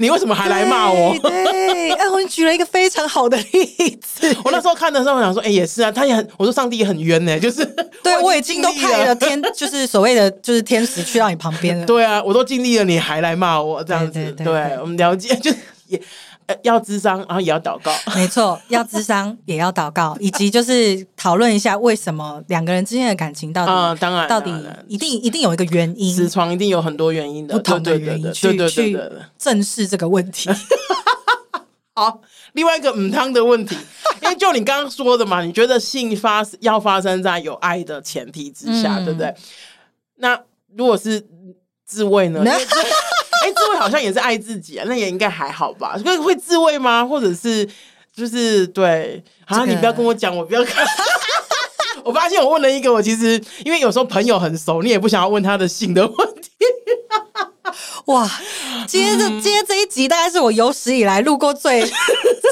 [0.00, 1.16] 你为什么还来骂我？
[1.20, 4.34] 对，哎，我举了一个非常好的例子。
[4.44, 7.64] 我那时候看的时候，我想说，哎，也是啊，他也很，我说上帝也很冤呢，就是
[8.02, 11.84] 对我已经都派了天，就是所谓的就是天使去到你旁边了。
[11.86, 14.32] 对啊，我都尽力了，你还来骂我这样子？
[14.32, 16.00] 对，我们了解， 就是也。
[16.62, 17.90] 要智商，然后也要祷告。
[18.14, 24.52] 没错，要智商也要祷告，以及就是讨论一下为什么两个人之间的感情到底，嗯，当然，到底
[24.86, 26.14] 一定一定有一个原因。
[26.14, 28.94] 死床一定有很多原因的，不同的原因去去
[29.38, 30.50] 正视这个问题。
[31.94, 32.20] 好，
[32.52, 33.74] 另外一个母汤的问题，
[34.20, 39.34] 因为就你刚刚说的嘛，你觉得性发要发生在有爱的前提之下，对不对？
[40.16, 40.40] 那
[40.76, 41.24] 如果是
[41.84, 42.42] 自慰呢？
[42.46, 45.98] 哎、欸，自慰好像也是爱自己啊，那也应该还好吧？
[46.04, 47.04] 会会自慰吗？
[47.04, 47.68] 或者是
[48.14, 49.22] 就是对？
[49.44, 50.86] 好像、这个、你不要跟我讲，我不要看。
[52.02, 56.50] 我发现我问了一个，我其实因为有时候朋友很熟，你也不想要问他的性的问题。
[58.06, 58.30] 哇，
[58.86, 61.82] 今天这今天这一集大概是我有史以来录过最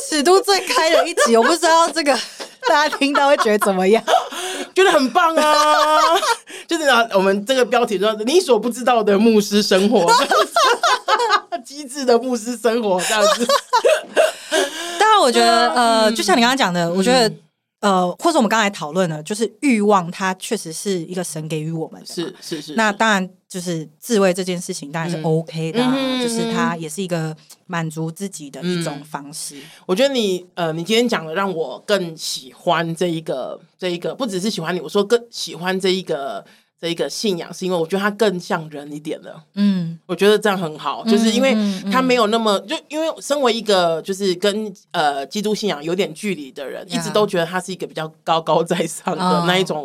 [0.08, 2.18] 尺度最开的一集，我不知道这个
[2.68, 4.02] 大家听到会觉得怎么样？
[4.74, 5.98] 觉得很棒啊！
[6.66, 10.10] 就是啊，我们这个标题说“你所不知道的牧师生活”，
[11.64, 13.46] 机智的牧师生活这样子。
[14.98, 17.32] 当然，我觉得呃，就像你刚刚讲的，我觉得。
[17.82, 22.74] 呃，或者我们刚才讨论了，就是欲望，它确实是一个神给予我们的，是是是。
[22.76, 27.36] 那当然，就是自慰这件事情当然是 OK 的，嗯、就是它也是一个
[27.66, 29.56] 满足自己的一种方式。
[29.56, 36.42] 嗯、我觉得你呃，你今天讲的让我更喜欢这一个这一个，不只是喜欢你，我说更喜欢这一个。
[36.82, 39.40] 这一个信仰，是因为我觉得他更像人一点了。
[39.54, 41.54] 嗯，我觉得这样很好，就是因为
[41.92, 49.84] 他没有那么就因为身为一个就是跟呃基督信仰有点距离的人，一直都觉得他是一个比较高高在上的那一种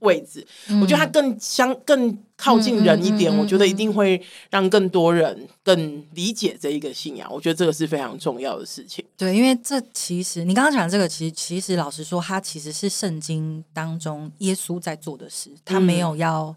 [0.00, 0.46] 位置。
[0.82, 2.18] 我觉得他更相更。
[2.36, 4.20] 靠近人一点，我觉得一定会
[4.50, 7.32] 让更多人更理解这一个信仰。
[7.32, 9.04] 我觉得这个是非常重要的事情。
[9.16, 16.54] 对，因为这其实你刚刚讲的这个，其实其实老实说，它其实是圣经当中耶稣在做的事，他没有要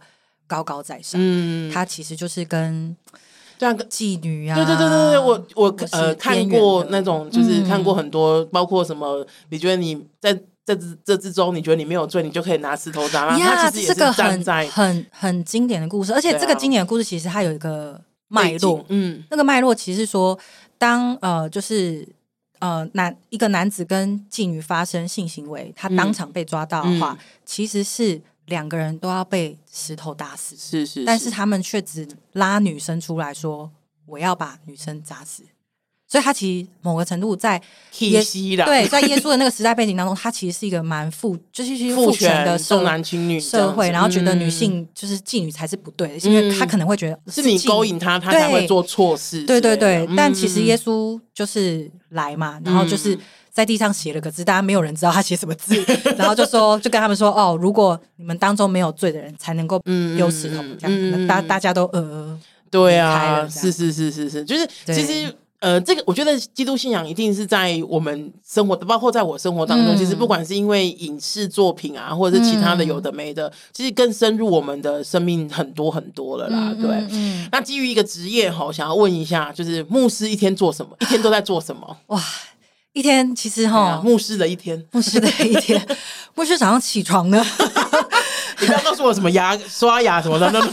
[0.47, 2.95] 高高在上，嗯，他其实就是跟
[3.59, 9.25] 这样妓女啊，对对对对对，我我呃看过那种，就是看过很多，包括什么？
[9.49, 10.37] 你觉得你在？
[10.67, 13.37] 这之这之中，你觉得你没有罪，你就可以拿石头砸他。
[13.39, 18.85] 他其实也是站在很很很经典的故事，而且这个经典的故事其实它有一个脉络。
[18.89, 20.37] 嗯，那个脉络其实是说，
[20.77, 22.05] 当呃就是
[22.59, 30.57] 呃男一个男子跟妓女发生性行为，他当场被抓到的话，其实是两个人都要被石头打死。
[30.57, 33.71] 是是，是，但是他们却只拉女生出来说
[34.05, 35.43] ：“我要把女生砸死。”
[36.09, 37.61] 所以，他其实某个程度在
[37.99, 38.23] 耶
[38.65, 49.43] 对，在耶稣的那个时代背景当中，他其实是一个蛮父，就是是父权的重男轻女社会，然后觉得女性就是妓女才是不对的，因为他可能会觉得是你勾引他，他才会做错事。
[49.43, 53.19] 对对对，但其实耶稣就是来嘛，然后就是
[53.51, 55.75] 在地上写了个字，大家没有人知道他写什么字，
[56.17, 59.77] 然后就说，就跟他们说，哦，如果你们当中没有罪的人，才能够
[60.15, 62.39] 丢石头这样，大大家都呃，
[62.71, 65.35] 对啊，是是是是是，就是其实。
[65.59, 76.75] 呃，这个我觉得基督信仰一定是在我们生活，包括在我生活当中，嗯、其实不管是因为影视作品啊，或者是其他的有的没的，嗯、其实更深入我们的生命很多很多了啦。
[76.77, 80.95] 嗯、对，嗯嗯、那基于一个职业哈，想要问一下，就是牧师一天做什么？
[80.99, 81.97] 一天都在做什么？
[82.07, 82.23] 哇，
[82.93, 85.83] 一天其实哈，牧师的一天，牧师的一天，
[86.35, 87.43] 牧师早上起床呢，
[88.61, 90.63] 你不要告诉我什么牙刷牙什么的。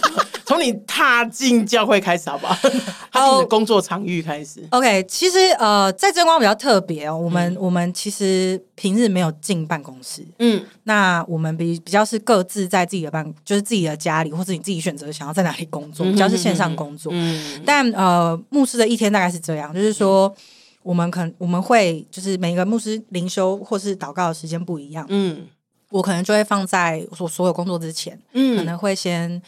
[0.47, 2.55] 从你踏进教会开始，好不好？
[3.11, 4.63] 踏进的工作场域开始。
[4.71, 7.17] OK，其实呃，在真光比较特别哦。
[7.17, 17.11] 我们、嗯、我们其实平日没有进办公室，嗯，那我们比比较是各自在自己的办，就是自己的家里，或者你自己选择想要在哪里工作，比较是线上工作。
[17.15, 20.35] 嗯，但呃，牧师的一天大概是这样，就是说
[20.83, 25.07] 我们可能我们会就是每个牧师灵修或是祷告的时间不一样。
[25.09, 25.47] 嗯，
[25.91, 29.41] 我可能就会放在我所有工作之前，嗯，可能会先。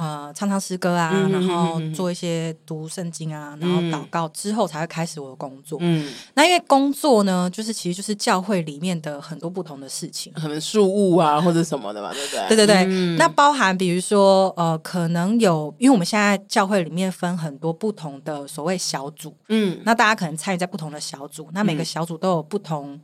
[0.00, 5.78] 呃，唱唱诗歌啊，嗯、然后做一些读圣经啊，嗯、然后祷告之后才会开始我的工作。
[5.82, 12.48] 嗯，那因为工作呢，就是其实就是教会里面的很多不同的事情，可能事务啊或者什么的嘛，对不对？
[12.48, 12.86] 对对对。
[12.88, 22.98] 嗯、那包含比如说呃，可能有，因为我们现在教会里面分很多不同的所谓小组，嗯，那大家可能参与在不同的小组，那每个小组都有不同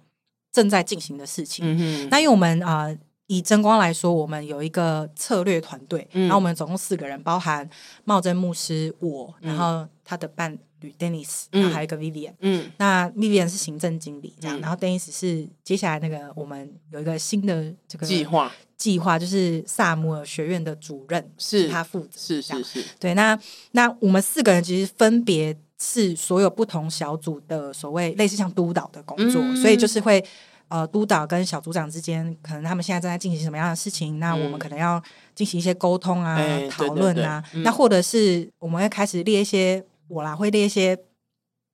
[0.51, 1.63] 正在进行的事情。
[1.63, 2.85] 嗯哼，那因为我们啊。
[2.85, 7.69] 呃以真光来说，我们有一个策略团队，嗯、然后我们总共四个人，包含
[8.05, 23.37] 茂真牧师、我，嗯、然后他的伴侣 Dennis，然后还有一个 Vivian，嗯，那 Vivian 是行政经理，这样，嗯、然后 Dennis 是接下来那个我们有一个新的这个计划，计划就是萨姆尔学院的主任，是，是他负责，是是是，对，那
[23.73, 30.25] 那我们四个人其实分别是所有不同小组的所谓类似像督导的工作，嗯、所以就是会。
[30.69, 34.19] 呃，督导跟小组长之间，可能他们现在正在进行什么样的事情？
[34.19, 35.01] 那我们可能要
[35.35, 36.39] 进行一些沟通啊、
[36.71, 37.43] 讨论啊。
[37.65, 40.99] 那或者是我们会开始列一些，我啦会列一些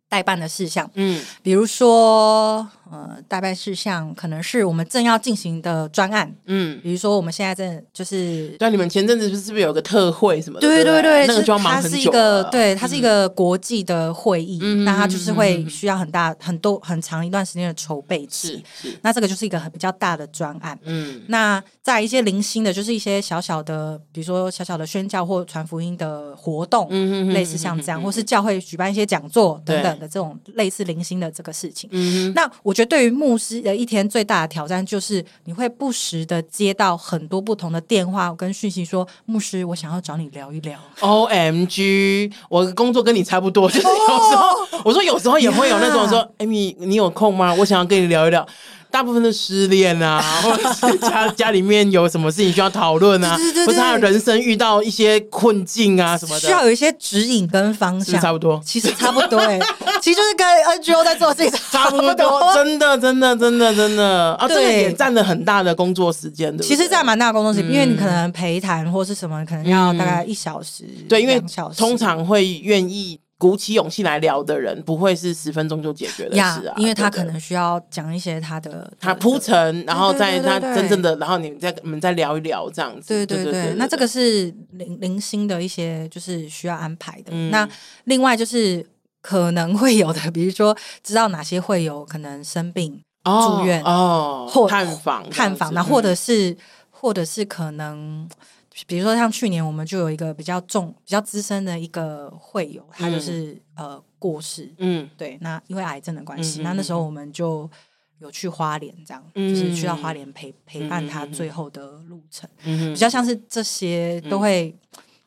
[0.09, 10.69] 代办的事项，嗯，比如说，呃，大概是像可能是我们正要进行的专案，嗯，比如说我们现在正就是，对，你们前阵子是不是有个特会什么的？
[10.69, 11.89] 对对对，那个就要忙很久。
[11.89, 18.63] 它是一个，对，它是一个国际的会议，那它就是会需要很大、很多、很长一段时间的筹备期。
[18.79, 20.79] 是，那这个就是一个很比较大的专案。
[20.83, 29.93] 嗯，那在一些零星的，就是一些小小的，比如说小小的宣教或传福音的活动，嗯，类似像这样，或是教会举办一些讲座等等。
[30.03, 40.79] 的这种类似零星的这个事情，嗯，那我觉得对于牧师的一天最大的挑战就是你会不时的接到很多不同的电话跟讯息，说牧师，我想要找你聊一聊。
[41.01, 44.87] OMG，我的工作跟你差不多，就是有时候、oh!
[44.87, 47.55] 我说有时候也会有那种说，艾米，你有空吗？
[47.55, 48.47] 我想要跟你聊一聊。
[48.93, 53.37] 大部分的失恋啊， 或者是家家里面有什么事情需要讨论啊，
[53.67, 59.67] 或者他的人生遇到一些困境啊什么的，需要有一些指引跟方向，差不多，其实差不多哎、欸，
[60.03, 64.35] 其实就是跟 NGO 在做事情 差不多，真的真的真的真的。
[64.35, 71.43] 啊，这个也占了很大的工作时间的，其实占蛮大的工作时间，因为你可能陪谈或是什么，可能要大概一小时，对，因为
[71.77, 73.19] 通常会愿意。
[73.43, 83.09] 鼓起勇气来聊的人，不会是十分钟就解决的事啊，因为他可能需要讲一些他的他铺陈，然后在他真正的，然后你们再我们再聊一聊这样子。
[83.09, 87.33] 对对对，那这个是零零星的一些，就是需要安排的。
[87.51, 87.69] 那
[88.05, 88.87] 另外就是
[89.21, 96.57] 可能会有的，比如说知道哪些会有可能生病住院哦，或探访探访，那或者是
[96.93, 98.29] 或者是可能。
[98.87, 107.69] 比如说，像去年我们就有一个比较重、比较资深的一个会友，他就是、嗯、呃过世，嗯，对，那因为癌症的关系，嗯、那那时候我们就
[108.19, 114.75] 有去花莲，这样、嗯、就是去到花莲陪陪伴他最后的路程，嗯，比较像是这些都会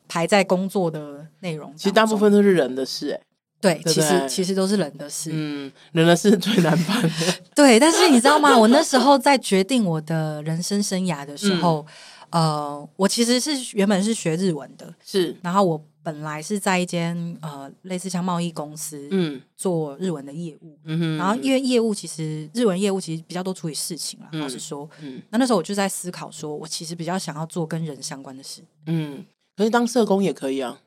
[0.08, 1.72] 排在工作的内容。
[1.78, 3.22] 其实大部分都是人的事、欸，哎，
[3.62, 7.10] 对，对对其实其实都是人的事，嗯，人的事最难办的，
[7.54, 7.80] 对。
[7.80, 8.58] 但是你知道吗？
[8.58, 11.86] 我那时候在决定我的人生生涯的时候。
[11.88, 11.94] 嗯
[12.36, 29.26] 呃，我其实是原本是学日文的，是，然后我本来是在一间呃类似像贸易公司，嗯，做日文的业务，嗯哼，然后因为业务其实日文业务其实比较多处理事情了，老实说，嗯，那那时候我就在思考，说我其实比较想要做跟人相关的事，嗯，
[29.56, 30.82] 可是当社工也可以啊，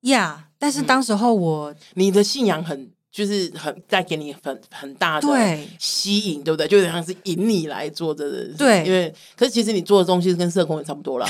[0.00, 2.91] 呀，但是当时候我你的信仰很。
[3.12, 6.66] 就是很带给你很很大的吸引，对，对不对？
[6.66, 11.26] 就像是引你来做这个，对，因为可是其实你做的东西跟社工也差不多了，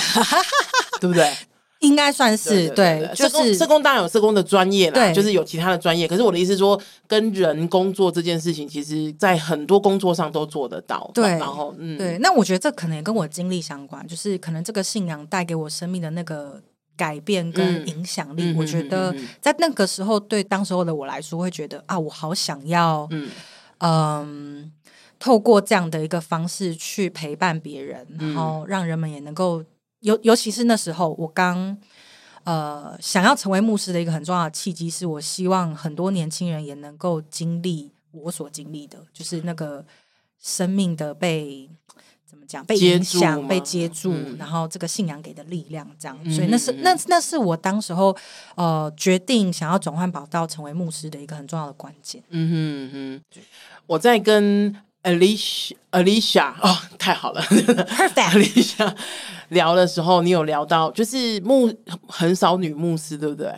[1.00, 1.28] 对不对？
[1.80, 6.06] 应该算是对，就是社工，社工当然有社工的专业啦，对，就是有其他的专业。
[6.06, 11.10] 可是我的意思说，跟人工作这件事情，其实在很多工作上都做得到。
[11.12, 16.62] 对，然后嗯，对，那我觉得这可能也跟我经历相关，就是可能这个信仰带给我生命的那个。
[17.02, 23.28] 改变跟影响力，嗯、我觉得在那个时候，对当时候的我来说，会觉得啊，我好想要，嗯，
[23.78, 24.72] 嗯，
[25.18, 29.64] 透过这样的一个方式去陪伴别人，然后让人们也能够，
[29.98, 31.76] 尤尤其是那时候，我刚
[32.44, 39.84] 呃想要成为牧师的一个很重要的契机，是我希望很多年轻人也能够经历我所经历的，就是那个
[40.38, 41.68] 生命的被。
[42.66, 48.16] 被影响、被接住，嗯、然后这个信仰给的力量，这样，嗯、所以那是那那是我当时候
[48.56, 52.22] 呃决定想要转换跑道成为牧师的一个很重要的关键。
[52.30, 52.54] 嗯哼
[52.92, 53.40] 嗯哼，
[53.86, 54.74] 我在跟
[55.04, 58.32] Alicia Alicia 哦，太好了，Perfect。
[58.34, 58.96] Alicia
[59.48, 61.72] 聊的时候，你有聊到就是牧
[62.08, 63.52] 很少女牧师，对不对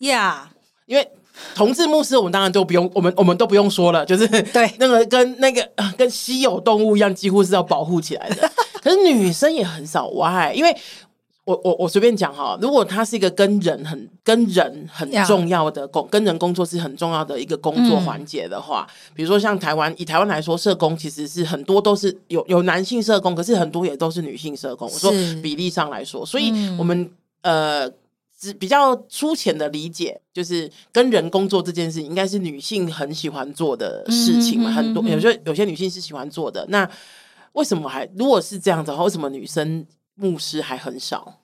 [0.00, 0.46] ？Yeah，
[0.86, 1.10] 因为。
[1.54, 8.50] 同志牧师，我们当然都不用，我们我们都不用说了，就是对 那个跟那个跟稀有动物一样，几乎是要保护起来的。
[8.82, 10.76] 可是女生也很少哇，因为
[11.44, 24.88] 我我我随便讲哈，如果他是一个跟人很跟人很重要的工跟人工作是很重要的一个工作环节的话，嗯、比如说像台湾，以台湾来说，社工其实是很多都是有有男性社工，可是很多也都是女性社工。
[24.92, 25.10] 我说
[25.42, 27.10] 比例上来说，所以我们、
[27.42, 27.92] 嗯、呃。
[28.54, 34.70] 比较粗浅的理解，就是跟人工作这件事情，应该是女性很喜欢做的事情嘛。
[34.70, 36.66] 很多有些有些女性是喜欢做的。
[36.70, 36.88] 那
[37.52, 41.40] 为什么还如果是这样子的话，为什么女生牧师还很少？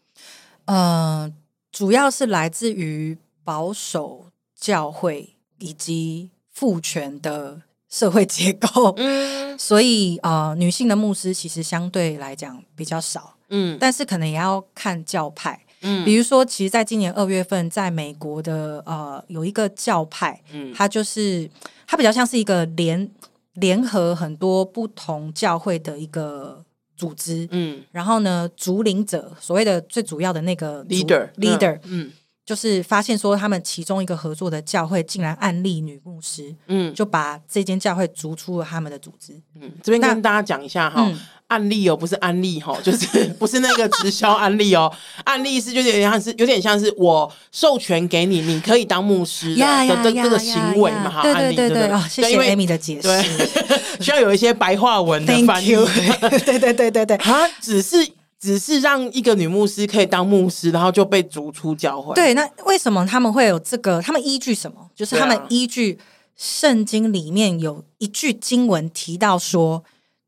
[0.64, 0.76] 嗯、
[1.20, 1.32] 呃，
[1.70, 4.24] 主要是来自于保守
[4.56, 8.94] 教会以及父权的社会结构。
[8.96, 13.36] 嗯，所以呃，女性的牧师其实相对来讲比较少。
[13.50, 15.64] 嗯，但是可能也要看教派。
[15.82, 21.48] 嗯，比如说，其实，在今年二月份，在美国的呃，有一个教派，嗯，它就是
[21.86, 23.10] 它比较像是一个联
[23.54, 26.64] 联合很多不同教会的一个
[26.96, 32.10] 组织，嗯，然后呢，主领者所谓的最主要的那个 leader leader，嗯，
[32.48, 39.34] 就是发现说，他们其中一个合作的教会竟然案例女牧师，嗯，就把这间教会逐出了他们的组织。
[39.60, 41.06] 嗯，这边跟大家讲一下哈，
[41.48, 44.90] 案例哦，不是案例哈，就是 不是那个直销案例哦，
[45.24, 49.66] 案例是就是有点像是有点像是我授权给你，你可以当牧师的
[50.02, 51.22] 这这个行为嘛哈。
[51.22, 53.22] 对对对对，哦，谢谢 Amy 的解释，
[54.00, 55.74] 需要有一些白话文的翻译。
[56.40, 58.08] 对对对对对，啊只是。
[58.40, 62.14] 只是让一个女牧师可以当牧师，然后就被逐出教会。
[62.14, 64.00] 对，那为什么他们会有这个？
[64.00, 64.90] 他们依据什么？
[64.94, 65.98] 就是他们依据
[66.36, 69.82] 圣经里面有一句经文提到说，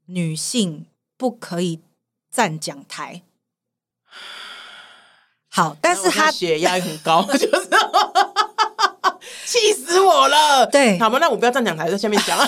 [0.06, 0.86] 女性
[1.16, 1.80] 不可以
[2.30, 3.22] 站讲台。
[5.48, 7.68] 好，但是他血压很高， 就是
[9.46, 10.66] 气死我了。
[10.66, 12.36] 对，好吧，那我不要站讲台，在下面讲。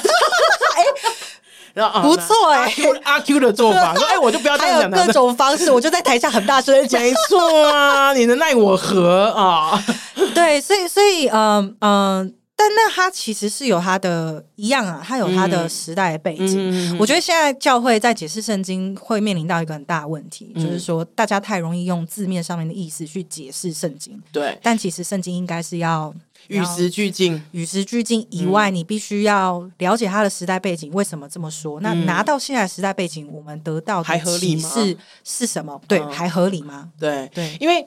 [1.75, 4.91] 不错哎、欸，阿 Q 的做法， 说哎，我就不要这样讲。
[4.91, 7.01] 还有各种方式，我就在台下很大声讲。
[7.01, 9.83] 没错啊，你能奈我何啊？
[10.35, 16.93] 对，所以所以嗯嗯，但那他其实是有他的一样啊，他有他的时代的背景。
[16.93, 24.21] 嗯、我觉得现在教会在解释圣经会面临到一个很大的问题，嗯、就是说大家太容易用字面上面的意思去解释圣经。
[24.33, 26.15] 对，但其实圣经应该是要。
[26.49, 30.93] 与时俱进，与时俱进以外，你必须要了解他的时代背景。
[30.93, 31.81] 为什么这么说？
[31.81, 35.81] 那拿到现在的时代背景，我们得到还合理吗是是什么？
[35.89, 36.91] 对，还合理吗？
[36.99, 37.85] 对对，因为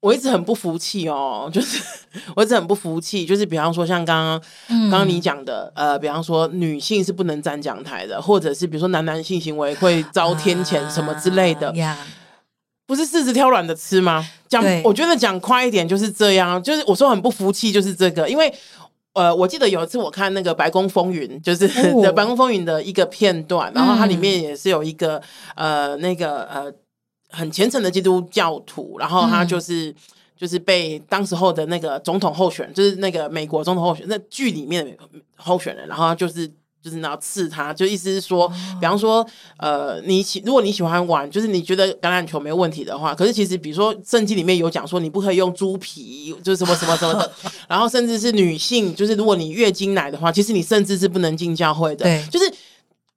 [0.00, 1.82] 我一直很不服气哦，就是
[2.34, 11.72] 我一直很不服气，就是比方说像刚刚刚刚你讲的，呃，比方说女性是不能站讲台的，或者是比如说男男性行为会遭天谴什么之类的。
[12.90, 14.28] 不是柿子挑软的吃吗？
[14.48, 16.60] 讲，我觉得讲快一点就是这样。
[16.60, 18.28] 就是我说很不服气，就是这个。
[18.28, 18.52] 因为
[19.12, 21.68] 呃，我记得有一次我看那个《白宫风云》，就是
[22.12, 25.22] 《白宫风云》的一个片段，然后它里面也是有一个
[25.54, 26.72] 呃那个呃
[27.28, 29.94] 很虔诚的基督教徒，然后他就是、嗯、
[30.36, 34.90] 就是被当时候的那个总统候选人，就是那个美国总统候选，那剧里面的
[35.36, 36.50] 候选人，然后他就是。
[36.82, 38.48] 就是你要刺他，就意思是说，
[38.80, 39.26] 比方说，
[39.58, 47.32] 呃，你喜如果你喜欢玩，就是你觉得橄榄球没问题的话，可是其实比如说圣经里面有讲说，你不可以用猪皮，就是什么什么什么的，
[47.68, 52.52] 然后甚至是女性，就是如果你月经来的话，其实你甚至是不能进教会的，对，就是。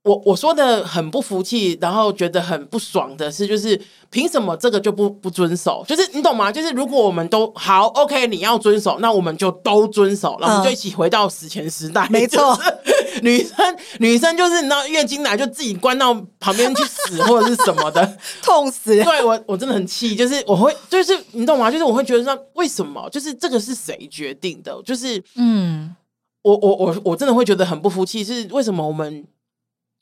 [0.03, 3.79] 我我说的很不服气，然后觉得很不爽的是，就是
[4.09, 5.81] 凭什么这个就不不遵守？
[5.87, 6.51] 就是你懂吗？
[6.51, 12.05] 就是如果我们都好，OK，你要遵守，那我们就都遵守，然后我们就一起回到史前时代。
[12.09, 12.59] 没错，
[13.23, 19.01] 女生女生就是你知道月经来就自己关到旁边去死或者是什么的， 痛死！
[19.01, 21.71] 对我我真的很气，就是我会就是你懂吗？
[21.71, 23.09] 就是我会觉得说，为什么？
[23.09, 24.77] 就是这个是谁决定的？
[24.83, 25.95] 就是嗯，
[26.41, 29.23] 我我我我真的会觉得很不服气，是为什么我们？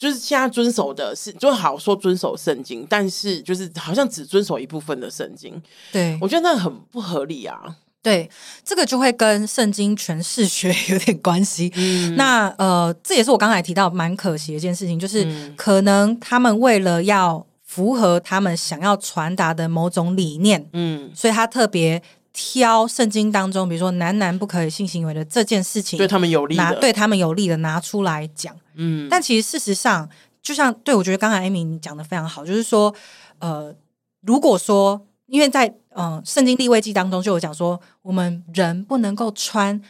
[0.02, 5.62] 就是现在遵守的是，就好说遵守圣经，但是就是好像只遵守一部分的圣经。
[5.92, 7.78] 对，我觉得那很不合理啊。
[8.02, 8.28] 对，
[8.66, 11.72] 这个就会跟圣经诠释学 有点关系。
[11.76, 22.02] 嗯，那呃，这也是我刚才提到蛮可惜的一件事情，就是可能他们为了要符合他们想要传达的某种理念，嗯，所以他特别。
[22.34, 28.56] 挑圣经当中，比如说男男不可以性行为的这件事情，对他们有利的，拿对他们有利的拿出来讲。
[28.76, 30.10] 嗯，但其实事实上，
[30.42, 32.94] 就像对我觉得刚才 Amy 你讲的非常好，就是说，
[33.40, 33.76] 呃，
[34.22, 39.82] 如果说因为在嗯、呃、圣经利未记当中就有讲说，我们人不能够穿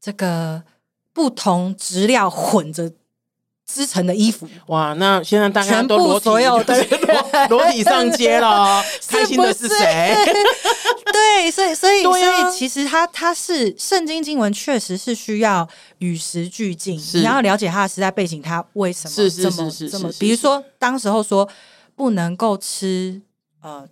[0.00, 0.62] 这个
[1.12, 2.92] 不同质料混着。
[3.72, 4.92] 织成的衣服，哇！
[4.94, 10.16] 那现在大家都裸体，所有的裸，裸体上街了， 开心的是谁？
[11.12, 15.68] 对，所以所以、啊、所以，其实他他是圣经经文，确实是需要
[15.98, 20.10] 与时俱进，是你要了解他的时代背景，他为什么这么这么？
[20.18, 21.48] 比如说，当时候说
[21.94, 23.20] 不能够吃
[23.62, 23.88] 呃。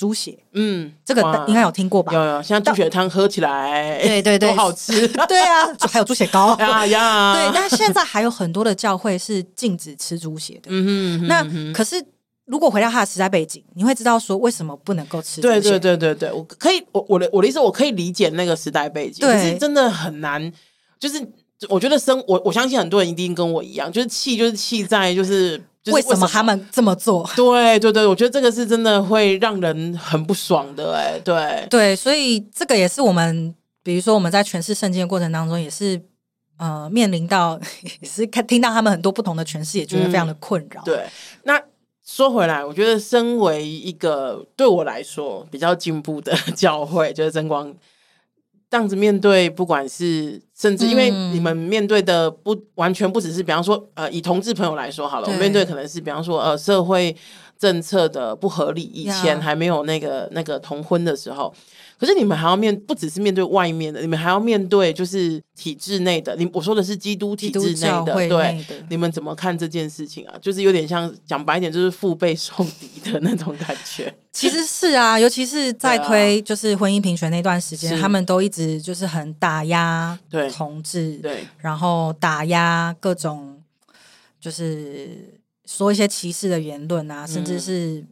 [0.00, 2.10] 猪血，嗯，这个应该有听过吧？
[2.14, 5.06] 有有，像猪血汤喝起来，对对对，好吃。
[5.28, 7.34] 对啊，还有猪血糕 呀呀。
[7.34, 10.68] 对，但现在还有很多的教会是禁止吃猪血的。
[10.68, 12.02] 嗯哼，那可是
[12.46, 15.60] 如果回到他的时代背景，你会知道说为什么不能够吃猪血？
[15.60, 20.50] 对对对对对，我可以，我我的我的意思，我可以理解那个时代背景，可是真的很难。
[20.98, 21.22] 就是
[21.68, 25.62] 我觉得生我我相信很多人一定跟我一样，就是气就是气在就是。
[25.86, 27.28] 为什么他们这么做？
[27.34, 36.00] 对对对，我觉得这个是真的会让人很不爽的哎，对对，所以这个也是我们，比如说我们在诠释圣经的过程当中，也是
[36.58, 37.58] 呃面临到，
[38.02, 40.82] 也是看听到他们很多不同的诠释，也觉得非常的困扰。
[40.82, 40.84] 嗯。
[40.84, 41.06] 对，
[41.44, 41.60] 那
[42.04, 47.74] 说回来，我觉得身为一个对我来说比较进步的教会，就是真光。
[48.70, 57.16] 这样子面对，不管是甚至因为你们面对的不完全不只是，比方说呃，以同志朋友来说好了，我面对可能是比方说呃，社会
[57.58, 61.52] 政策的不合理，以前还没有那个那个同婚的时候，
[62.00, 66.34] 可是你们还要面，不只是面对外面的，你们还要面对就是体制内的。
[66.34, 70.34] 你我说的是基督体制内的，对的，你们怎么看这件事情啊？
[70.40, 74.10] 就是有点像讲白一点，就是腹背受敌的那种感觉。
[74.32, 80.18] 其实是啊，尤其是在推就是婚姻平权那段时间，他们都一直就是很打压
[80.54, 83.62] 同志，对，对，然后打压各种
[84.40, 88.02] 就是说一些歧视的言论啊，甚至是。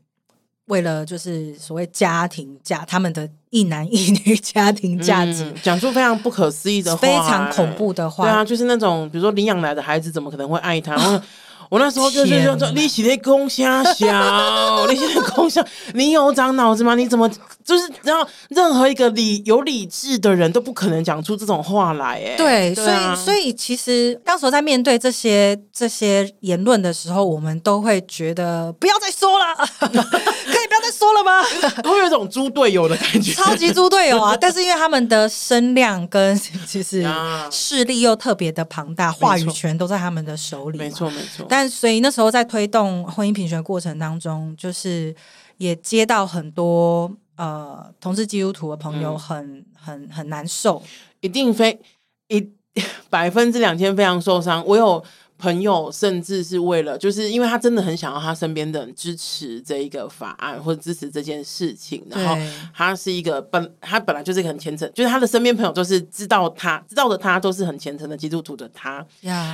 [0.69, 8.25] 为了就是所谓家庭价，他们的一男一女家庭价值，讲、嗯、出非常不可思议的话，非常恐怖的话。
[8.25, 10.97] 对啊，就是那种比如说领养来的孩子，怎么可能会爱他？
[11.69, 15.65] 我那时候就是说，说你是在讲啥小， 你是在讲啥？
[15.95, 16.95] 你有长脑子吗？
[16.95, 17.29] 你怎么
[17.65, 22.23] 就是然后任何一个理有理智的人都不可能讲出这种话来？
[22.25, 31.43] 哎，对，所以所以其实当时在面对这些这些言论的时候，我们都会觉得不要再说了， 可以不要再说了吗？
[31.85, 34.37] 会有一种猪队友的感觉，超级猪队友啊！
[34.41, 37.07] 但是因为他们的声量跟其实
[37.51, 41.47] 势力又特别的庞大，话语权都在他们的手里，没错没错。
[41.49, 45.15] 但所以那时候在推动婚姻平权过程当中，就是
[45.57, 50.83] 也接到很多呃同志基督徒的朋友很，很很很难受，
[51.21, 51.81] 一定非
[52.29, 52.47] 一
[53.09, 54.63] 百分之两千非常受伤。
[54.67, 55.03] 我有。
[55.39, 62.37] 朋友甚至是为了，就是因为他真的很想要他身边的人支持这一个法案或者支持这件事情，然后
[62.75, 69.07] 他是一个本他本来就是一个很虔诚，就是他的身边朋友都是知道他知道的他都是很虔诚的基督徒的他.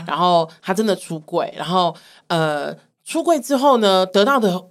[0.07, 1.95] 然后他真的出柜，然后
[2.29, 2.75] 呃
[3.05, 4.67] 出柜之后呢，得到的。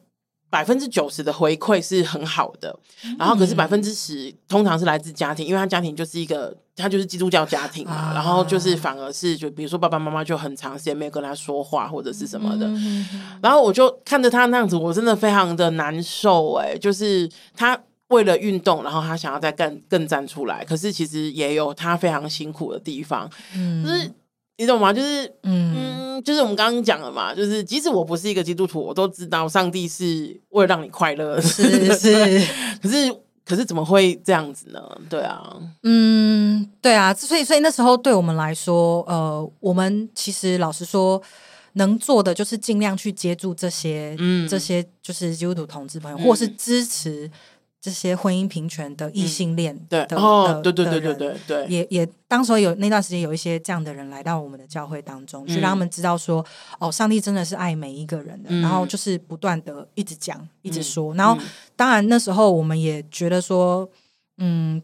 [0.50, 2.78] 百分之九十的回馈是很好的，
[3.18, 13.08] 然后可是百分之十通常是来自家庭，因为他家庭就是一个，他就是基督教家庭嘛，啊、然后就是反而是就比如说爸爸妈妈就很长时间没有跟他说话或者是什么的，嗯、
[13.42, 24.12] 然后我就看着他那样子，我真的非常的难受哎，就是他为了运动，然后他想要再更更站出来，可是其实也有他非常辛苦的地方，嗯，就是。
[24.56, 24.94] 你懂吗？
[24.94, 32.14] 就是，嗯，嗯，就是我们刚刚讲了嘛，就是即使我不是一个基督徒，我都知道上帝是为了让你快乐，是是。
[32.80, 33.12] 可是，
[33.46, 34.82] 可是怎么会这样子呢？
[35.10, 35.44] 对啊，
[35.84, 41.22] 嗯，对啊，所以，所以那时候对我们来说，呃，我们其实老实说，
[41.74, 47.30] 能做的就是尽量去接住这些，嗯，这些就是基督徒同志朋友，嗯、或是支持。
[47.84, 56.44] 这些婚姻平权的异性恋的，对哦，对对对对对对，也也当时有那段时间有一些这样的人来到我们的教会当中，去让他们知道说，
[56.80, 61.38] 哦，上帝真的是爱每一个人的，然后就是不断的一直讲，一直说，然后
[61.76, 63.90] 当然那时候我们也觉得说，
[64.38, 64.82] 嗯，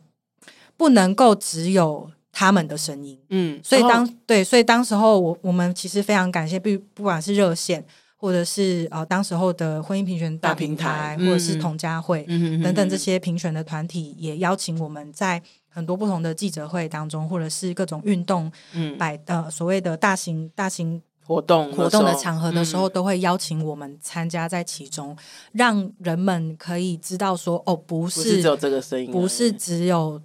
[0.76, 7.86] 不能够只有他们的声音，嗯，所以当对，所以当时候我我们其实非常感谢，不不管是热线。
[8.22, 18.52] 或者是呃，当时候的婚姻平权大平台，平台或者是同家会、嗯、等等这些平权的团体，也邀请我们在很多不同的记者会当中，或者是各种运动
[18.98, 25.16] 摆、嗯、呃所谓的大型大型活动活动的场合的时候，都会邀请我们参加在其中，
[25.54, 30.22] 让人们可以知道说，哦，不是，不是只有这个声音，不是只有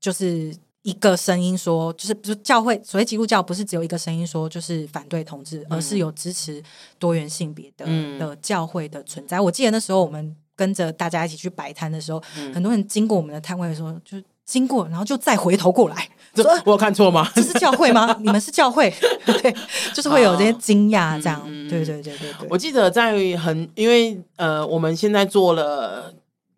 [0.00, 0.54] 就是。
[0.84, 6.62] 一个声音说，就是不是教会所谓基督教不是只有一个声音说，就是反对同志，而是有支持
[6.98, 9.40] 多元性别的、嗯、的教会的存在。
[9.40, 17.26] 我记得那时候我们跟着大家一起去摆摊的时候，嗯、很多人经过我们的摊位的时候，就经过，然后就再回头过来，说我有看错吗？
[17.34, 18.14] 这是教会吗？
[18.20, 18.92] 你们是教会？
[19.24, 19.56] 对，
[19.94, 21.42] 就是会有这些惊讶，这样。
[21.46, 22.46] 嗯、对对对对对。
[22.50, 26.12] 我记得在很，因为呃，我们现在做了。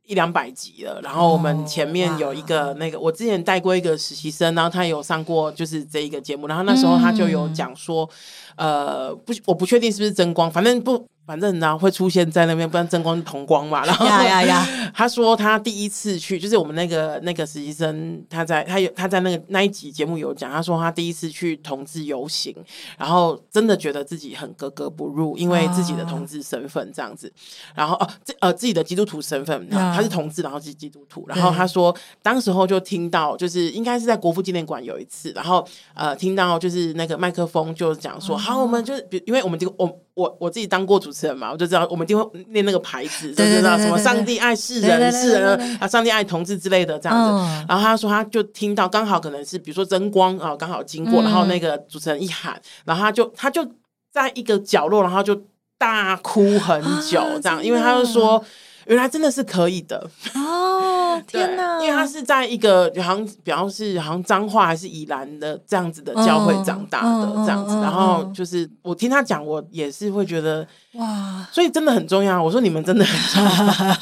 [0.06, 8.08] 一两百集了，然后我们前面有一个那个，我之前带过一个实习生，然后他有上过就是这一个节目，然后那时候他就有讲说，
[8.56, 11.06] 呃，不，我不确定是不是真光，反正不。
[11.26, 13.84] 反正然后会出现在那边，不然争光是同光嘛。
[13.84, 22.54] 然后呀呀呀， 他说他第一次去，就是我们那个那个实习生，他在他有他在那个那一集节目有讲，他说他第一次去同志游行，
[22.96, 27.32] 然后真的觉得自己很格格不入，因为自己的同志身份这样子。
[27.74, 31.24] 然后哦，这呃自己的基督徒身份，他是同志，然后是基督徒。
[31.26, 31.92] 然后他说，
[32.22, 40.00] 当时候就听到，就是应该是在国父纪念馆有一次，然后呃听到就是那个麦克风就讲说，好，我们就是比因为我们这个我。
[40.16, 47.66] 我我自己当过主持人嘛，我就知道我们一定会念那个牌子，就知道什么上帝爱世人，世人啊，上帝爱同志之类的这样子。
[47.68, 53.62] 然后他说他就听到刚好可能是比如说争光啊，刚好经过，然后那个主持人一喊，然后他就他就
[54.10, 55.38] 在一个角落，然后就
[55.76, 58.42] 大哭很久这样，因为他就说
[58.86, 61.16] 原来真的是可以的哦。
[61.16, 61.80] 哦， 天哪！
[61.82, 72.42] 因为他是在一个好像比方是好像彰化还是宜兰的这样子的教会长大的这样子，然后就是我听他讲，我也是会觉得哇，所以真的很重要。
[72.42, 73.96] 我说你们真的很重要，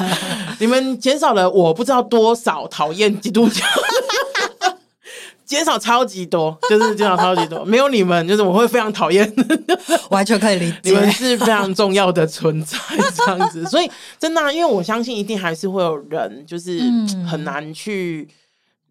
[0.61, 3.64] 你们减少了我不知道多少讨厌基督教。
[5.45, 7.64] 减少超级多， 就是减少超级多。
[7.64, 9.30] 没有你们，就是我会非常讨厌。
[10.11, 12.78] 完全可以理解，你们是非常重要的存在，
[13.14, 13.64] 这样子。
[13.68, 16.80] 所以真的、啊，因为我相信一定还是会有人，就是
[17.28, 18.28] 很难去，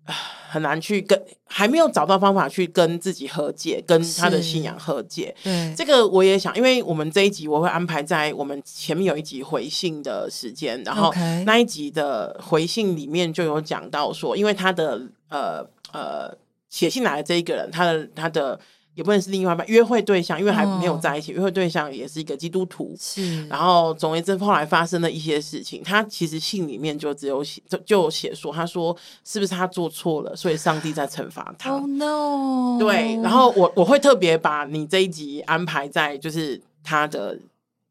[0.05, 0.13] 嗯、
[0.49, 5.33] 很难去跟还没有找到方法去跟自己和解，跟他的信仰和解。
[5.43, 11.13] 对，这个我也想，因为我们这一集我会安排在我们前面有一集回信的时间，然后
[11.45, 16.42] 那一集的回信里面就有讲到说，因为他的呃呃。
[16.73, 18.59] 写信来的这一个人，他的他的
[18.95, 21.31] 也不能是另外一半约会对象，因为还没有在一起。
[21.31, 23.47] 哦、约会对象也是一个基督徒，是。
[23.47, 31.73] 然后总而言之，后来发生了一些事情，他其实信里面就只有写，就就写说，他说是不是他做错了，所以上帝在惩罚他。
[31.73, 32.79] Oh no！
[32.79, 37.37] 对，然后我我会特别把你这一集安排在就是他的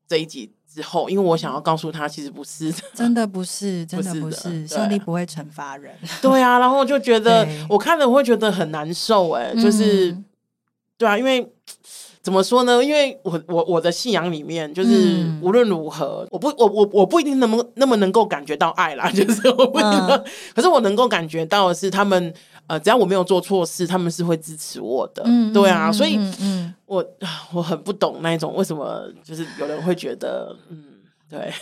[0.09, 0.51] 这一集。
[0.73, 5.95] 之后，因为我想要告诉他，其实不是真的，不是真的，不是上帝不会惩罚人。
[6.21, 10.17] 对啊，然后我就觉得，我看了我会觉得很难受，哎，就是
[10.97, 11.47] 对啊，因为
[12.23, 12.83] 怎么说呢？
[12.83, 22.33] 因为我我我的信仰里面，就是无论如何，我不我我我不一定那么那么能够感觉到爱啦， 就是我不一定，可是我能够感觉到的是他们。
[22.73, 25.23] 呃，只要我没有做错事，他们是会支持我的。
[25.27, 27.05] 嗯，对啊，所以，嗯，我
[27.53, 30.83] 我很不懂那一种为什么，就是有人会觉得，嗯，
[31.29, 31.53] 对，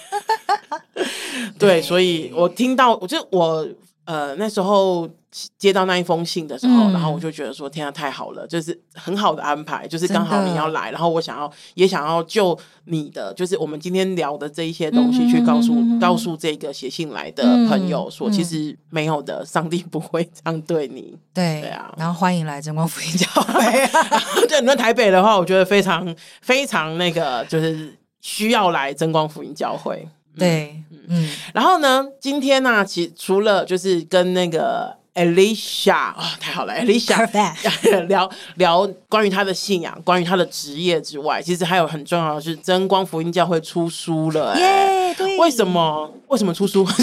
[1.58, 3.66] 对，所以我听到，我就我
[4.04, 5.10] 呃那时候。
[5.56, 21.16] 接到那一封信的时候，嗯、然后我就觉得说：“天啊，太好了，就是很好的安排，就是刚好你要来，然后我想要也想要就你的，就是我们今天聊的这一些东西，去告诉、嗯、告诉这个写信来的朋友说，嗯、其实没有的，上帝不会这样对你。
[21.32, 23.62] 对”对啊，然后欢迎来真光福音教会。
[24.48, 30.08] 对，你在台北的话，我觉得非常非常那个，就是需要来真光福音教会。
[30.36, 34.98] 对，嗯，嗯然后呢，今天呢、啊，其实除了就是跟那个。
[35.14, 37.28] Alicia 哦，太好了，Alicia。
[38.06, 45.14] 聊聊关于他的信仰，关于他的职业之外，其实还有很重要的是，真光福音教会出书了，耶！
[45.18, 46.08] 对，为什么？
[46.28, 46.86] 为什么出书？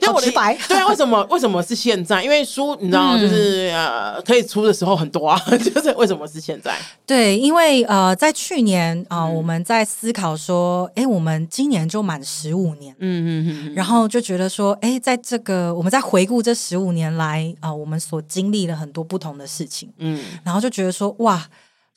[0.00, 1.22] 因为我的白对啊，为什么？
[1.30, 2.22] 为什么是现在？
[2.22, 6.74] 因为书你知道，就是、嗯、呃，可以出的时候很多啊， 就是为什么是现在？
[7.06, 16.88] 对，因为呃，在去年啊、呃，我们在思考说，哎，我们今年就满十五年，嗯嗯嗯，然后就觉得说，哎，在这个我们在回顾这十五。
[16.88, 21.46] 五年来啊、呃，我们所经历了很多不同的事情，嗯，然后就觉得说，哇，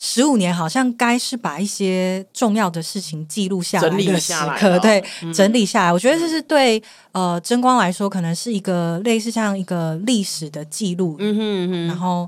[0.04, 5.94] 十五年好像该是把一些重要的事情记录下来的时刻，整理下来，对，嗯、整理下来。
[5.94, 6.82] 我觉得这是对
[7.12, 12.28] 呃真光来说，可能是一个类似像一个历史的记录，嗯哼然后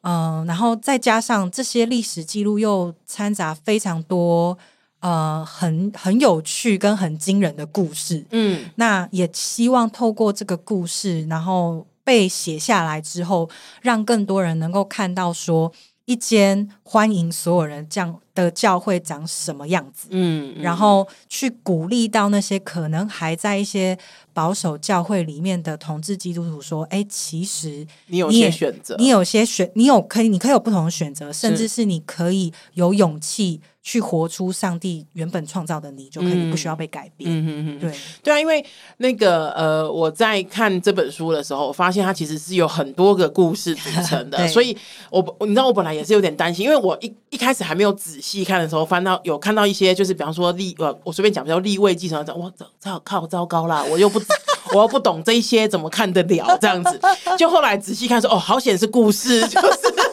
[0.00, 4.56] 嗯、呃，然后再加上这些历史记录又掺杂非常多。
[5.00, 13.50] 呃，很很有趣跟很惊人的故事，嗯，那也希望透过这个故事，然后被写下来之后，
[13.80, 15.72] 让更多人能够看到说，
[16.04, 23.96] 一间欢迎所有人这样的教会长什么样子，嗯，嗯，然后去鼓励到那些可能还在一些
[24.32, 31.82] 保守教会里面的同志基督徒说，哎，其实你有些选择，你有些选，你有可以，你可以有不同的选择，甚至是。
[31.82, 33.60] 你可以有勇气。
[33.84, 37.28] 去活出上帝原本创造的你，就可以不需要被改变。
[37.28, 37.92] 嗯嗯嗯，对。
[38.22, 38.64] 对啊，因为
[38.98, 44.46] 那个呃，我在看这本书的时候，我发现它其实是有很多个故事组成的， 对。
[44.46, 44.76] 所以
[45.10, 54.18] 我你知道我本来也是有点担心，因为我一一开始还没有仔细看的时候，翻到有看到一些就是比方说立呃，我随便讲，比较立位继承者，哇，糟糟靠糟糕啦，我又不
[54.72, 57.00] 我又不懂这一些怎么看得了这样子，
[57.36, 60.11] 就后来仔细看说，哦，好显是故事， 就是。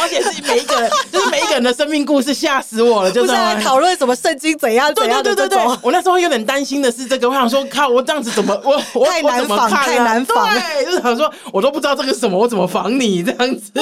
[0.00, 3.10] 而且是每一个人，就是每一个人的生命故事，吓死我了！
[3.10, 5.78] 就是在讨论什么圣经怎样怎样的这种。
[5.82, 10.48] 我那时候有点担心的是这个，我想说，靠，我这样子怎么我我 太难防，太难防。
[10.54, 13.72] 对，就是想说，我都不知道这个是什么，我怎么防你这样子？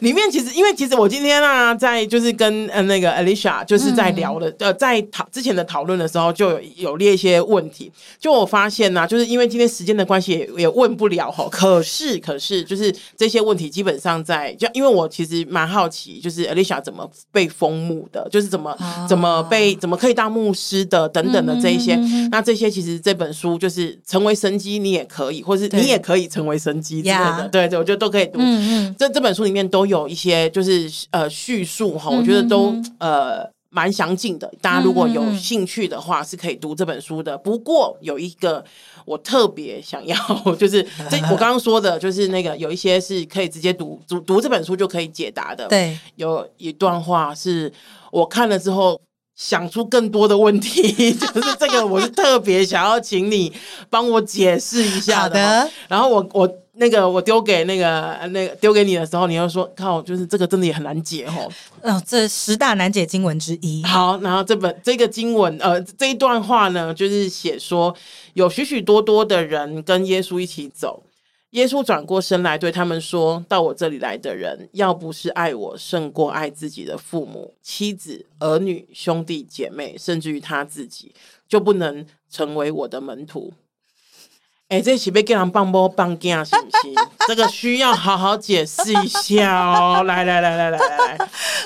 [0.00, 7.90] 里面其实，因为其实我今天啊，在就是跟呃那个 Alicia 就是在聊的，呃，在讨之前的讨论的时候，就有有列一些问题。
[8.20, 11.48] 就我发现呢，就是因为今天时间的关系，也也问不了哈。
[11.50, 14.95] 可是，可是，就是这些问题基本上在，就因为我。
[15.08, 19.08] 其实蛮好奇，就是 Alicia 怎么被封牧的，就是怎么、oh.
[19.08, 21.96] 怎么被怎么可以当牧师的等等的这一些。
[21.96, 22.28] Mm hmm.
[22.30, 27.48] 那这些其实这本书就是成为神机，你也可以，或是你也可以成为神机之类的。
[27.50, 28.38] 对对，我觉得都可以读。
[28.38, 28.94] Mm hmm.
[28.96, 33.55] 这这本书里面都有一些就是呃叙述哈，我觉得都呃。
[33.76, 34.50] 蛮详尽的。
[34.62, 37.36] 大家如果有兴趣的话，是可以读这本书的。
[37.36, 38.64] 不过有一个
[39.04, 40.16] 我特别想要，
[40.58, 45.68] 就是这我刚刚说的，就是那个有一些是可以直接读读读这本书就可以解答的。
[45.68, 47.70] 对，有一段话是
[48.10, 48.98] 我看了之后。
[49.36, 50.80] 想出更多的问题，
[51.12, 53.52] 就是这个，我是特别想要请你
[53.90, 55.46] 帮我解释一下的。
[55.46, 55.70] 好的。
[55.88, 61.50] 然后我我那个我丢给那个那个丢给你的时候，你又说靠，就是这个真的也很难解哦。
[61.80, 63.82] 嗯、呃，这十大难解经文之一。
[63.84, 67.94] 好，然后这本这个经文呃这一段话呢，就是写说
[68.34, 71.02] 有许许多多的人跟耶稣一起走。
[71.50, 81.14] 耶稣转过身来对他们说：“到我这里来的人，要不是爱我胜过爱自己的父母、妻子、儿女、兄弟姐妹，甚至于他自己，
[81.48, 83.54] 就不能成为我的门徒。”
[84.68, 87.06] 哎，这岂被给人棒波棒架是不是？
[87.28, 90.02] 这个需要好好解释一下哦。
[90.06, 91.18] 来来来来来来，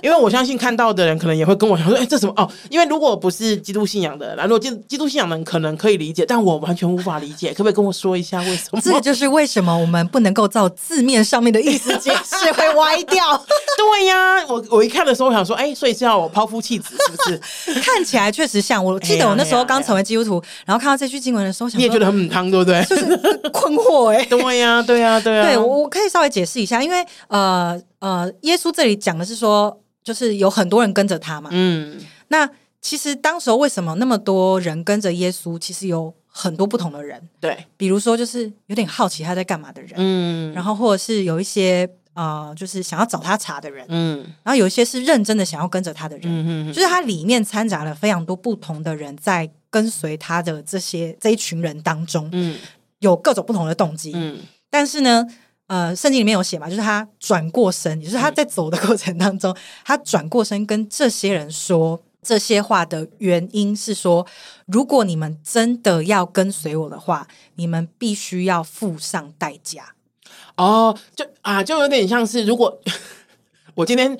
[0.02, 7.52] 因为我相信看到的人可能也会跟我讲说：“哎，这什么？”哦，因为如果不是基督信仰的人，如果基基督信仰的人可能可以理解，但我完全无法理解。
[7.52, 8.80] 可不可以跟我说一下为什么？
[8.82, 13.42] 这就是为什么我们不能够照字面上面的意思解释，会歪掉。
[13.80, 17.22] 对呀，我我一看的时候我想说：“哎，所以是要我抛夫弃子是不
[17.70, 18.84] 是？”看起来确实像。
[18.84, 22.82] 我记得我那时候刚成为基督徒，然后看到这句经文的时候，你也觉得很母汤，对不对？
[22.90, 23.04] 就是
[23.52, 25.44] 困惑哎、欸， 对呀，对呀，对呀。
[25.44, 31.50] 对，我我可以稍微解释一下，因为呃呃，耶稣这里讲的是说，就是有很多人跟着他嘛。
[31.52, 32.48] 嗯，那
[32.80, 35.56] 其实当时候为什么那么多人跟着耶稣？
[35.56, 37.22] 其实有很多不同的人。
[37.38, 49.48] 对，比如说就是有点好奇他在干嘛的人，嗯，然后或者是有一些呃，就是想要找他查的人，嗯，然后有一些是认真的想要跟着他的人，嗯嗯，就是他里面掺杂了非常多不同的人在。
[49.72, 52.58] 跟随他的这些这一群人当中，嗯，
[53.00, 54.38] 有各种不同的动机，嗯，
[54.70, 55.26] 但是呢，
[55.66, 64.26] 呃，圣经里面有写嘛，就是他转过身，也就是他在走的过程当中，嗯，他转过身跟这些人说这些话的原因是说，
[64.66, 67.26] 如果你们真的要跟随我的话，
[67.56, 69.94] 你们必须要付上代价。
[70.56, 72.80] 哦，就啊，就有点像是如果
[73.74, 74.16] 我今天。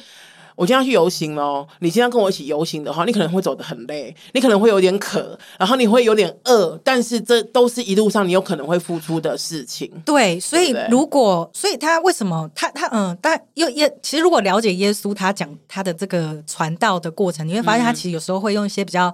[0.60, 9.90] 我今天要去游行喽，你今天跟我一起游行的话，你可能会走得很累，你可能会有点渴，然后你会有点饿，但是这都是一路上你有可能会付出的事情。
[10.04, 19.10] 对，所以如果，所以他为什么他他嗯，但又耶，其实如果了解耶稣，他讲他的这个传道的过程，你会发现他其实有时候会用一些比较。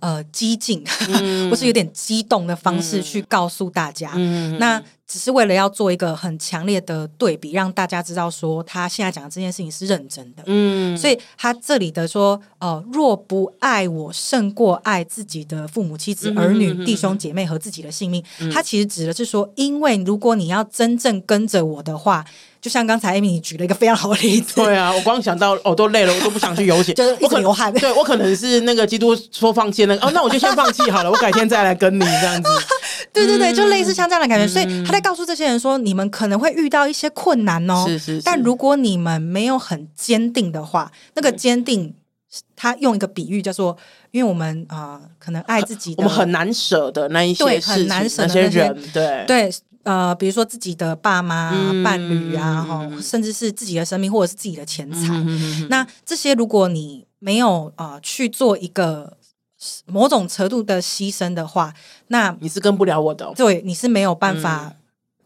[0.00, 0.84] 呃，激进，
[1.50, 10.42] 或是有点激动的方式去告诉大家，嗯、那只是为了要做一个很强烈的对比，让大家知道说他现在讲的这件事情是认真的。
[10.46, 22.24] 嗯，所以他这里的说，呃，若不爱我胜过爱自己的父母、妻子、儿女、弟兄姐妹和自己的性命，嗯、他其实指的是说，因为如果你要真正跟着我的话。
[22.60, 27.72] 就像刚才 Amy 你举了一个非常好的例子，对啊，我光想到哦都累了，我都不想去游行， 就是一直流汗。
[27.72, 32.50] 对，我可能是那个基督说放弃那个哦，那我就先放弃好了，我改天再来跟你这样子。
[33.12, 41.94] 对对对，就类似像这样的感觉，嗯、所以他在告诉这些人说，你们可能会遇到一些困难哦，是是是，但如果你们没有很坚定的话，那个坚定，
[42.54, 43.76] 他用一个比喻叫做，
[44.10, 49.50] 因为我们啊、呃，可能爱自己的，我们很难舍的那一些事情，很难舍的那些人，对对。
[49.82, 51.50] 呃，比如说自己的爸妈、
[51.82, 59.16] 伴侣啊，哈，甚至是自己的生命或者是自己的钱财，嗯、那这些如果你没有啊、呃、去做一个
[59.86, 61.72] 某种程度的牺牲的话，
[62.08, 64.72] 那你是跟不了我的、哦，对，你是没有办法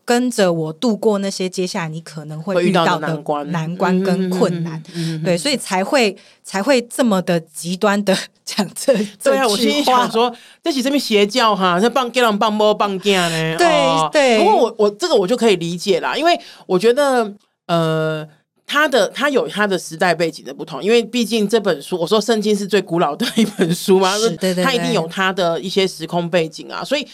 [0.04, 4.82] 跟着我度过那些接下来你可能会遇到的难关、难关跟困难，
[5.24, 10.34] 对，所以才会才会这么的极端的 讲这对啊，我心里想说。
[10.62, 11.78] 这是什么邪教哈？
[11.78, 13.56] 这棒给人棒波棒架呢？
[13.58, 14.38] 对对。
[14.38, 17.30] 不过我我这个我就可以理解啦，因为我觉得
[17.66, 18.26] 呃，
[18.66, 27.06] 他的他有他的时代背景的不同，因为毕竟这本书，我说圣经是最古老的一本书嘛，是对对，他一定有他的一些时空背景啊，所以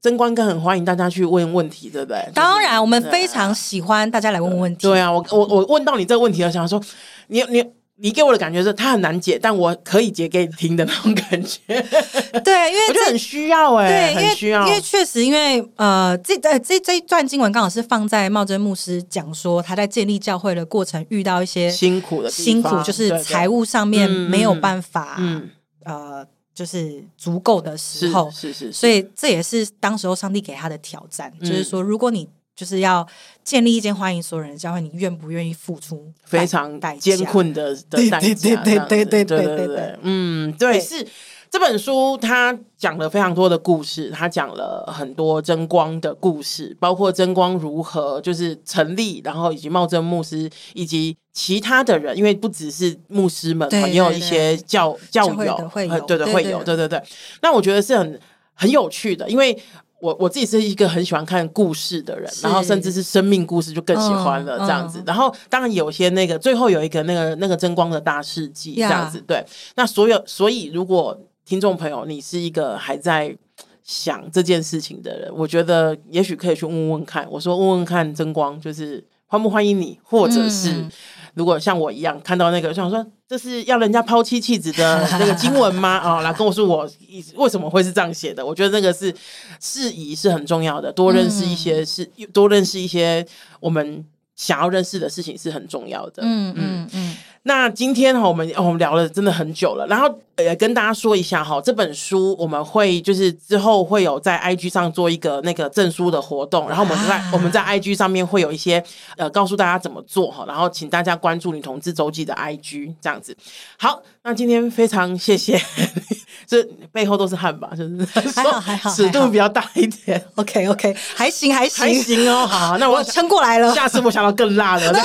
[0.00, 2.28] 真光哥很欢迎大家去问问题，对不对？
[2.34, 4.82] 当然，我们非常喜欢大家来问问题。
[4.82, 6.80] 对，对啊，我我我问到你这个问题了，想说
[7.28, 7.64] 你你。
[8.00, 11.58] 你给我的感觉是，它很难解，但我可以解给你听的那种感觉。
[12.44, 14.64] 对，因为 我觉得很需要哎、欸，对，很需要。
[14.68, 25.50] 因为确实，因为呃，这呃这这一段经文刚好是放在茂真牧师讲说他在建立教会的过程遇到一些辛苦的辛苦，就是财务上面没有办法，嗯，
[25.84, 26.24] 呃，
[26.58, 32.28] 就是足够的时候，是是，所以这也是当时候上帝给他的挑战，嗯、就是说，如果你。
[32.58, 33.06] 就是要
[33.44, 38.18] 建立一间欢迎所有人的教会，你愿不愿意付出非常艰困的的代价？
[38.18, 41.06] 对对对对对对对对对，嗯，对，是
[41.50, 57.02] 这本书它讲了非常多的故事，它讲了很多真光的故事，包括真光如何就是成立，然后以及茂真牧师以及其他的人，因为不只是牧师们，也有一些教教友，会对对会有，对对对。
[57.42, 58.20] 那我觉得是很
[58.54, 59.56] 很有趣的，因为。
[60.00, 65.00] 我我自己是一个很喜欢看故事的人，然后甚至是生命故事就更喜欢了这样子。
[65.00, 69.20] 嗯嗯、然后当然有些那个最后有一个那个那个争光的大事记这样子。
[69.26, 69.44] 对，
[69.74, 71.18] 那所有所以如果
[71.48, 73.34] 听众朋友你是一个还在
[73.82, 77.26] 想这件事情的人，我觉得也许可以去问问看。
[77.30, 80.72] 我说问问看真光就是欢不欢迎你，或者是。
[80.72, 80.90] 嗯
[81.34, 85.90] 如果像我一样看到那个，想说这是要人家抛妻弃子的那个经文吗？
[85.98, 86.90] 啊、 哦，来跟我说我
[87.36, 88.44] 为什么会是这样写的？
[88.44, 89.14] 我觉得那个是
[89.60, 93.24] 事宜是很重要的，多认识一些是、嗯、多认识一些
[93.60, 96.24] 我们想要认识的事情是很重要的。
[96.24, 96.88] 嗯嗯嗯。
[96.92, 97.16] 嗯
[97.48, 108.84] 那今天哈，我们我们聊了真的很久了，然后呃跟大家说一下哈，这本书我们会就是之后会有在 IG 上做一个那个证书的活动，然后我们在、啊、我们在 IG 上面会有一些
[109.16, 113.34] 呃告诉大家怎么做哈，然后请大家关注女同志周记的 IG 这样子。
[113.78, 115.58] 好，那今天非常谢谢，
[116.48, 120.24] 这背后都是汗吧，就是还好还好，尺度比较大一点。
[120.36, 124.90] OK OK，还行还行还行哦，好，那我撑过来了，下次我想到更辣的。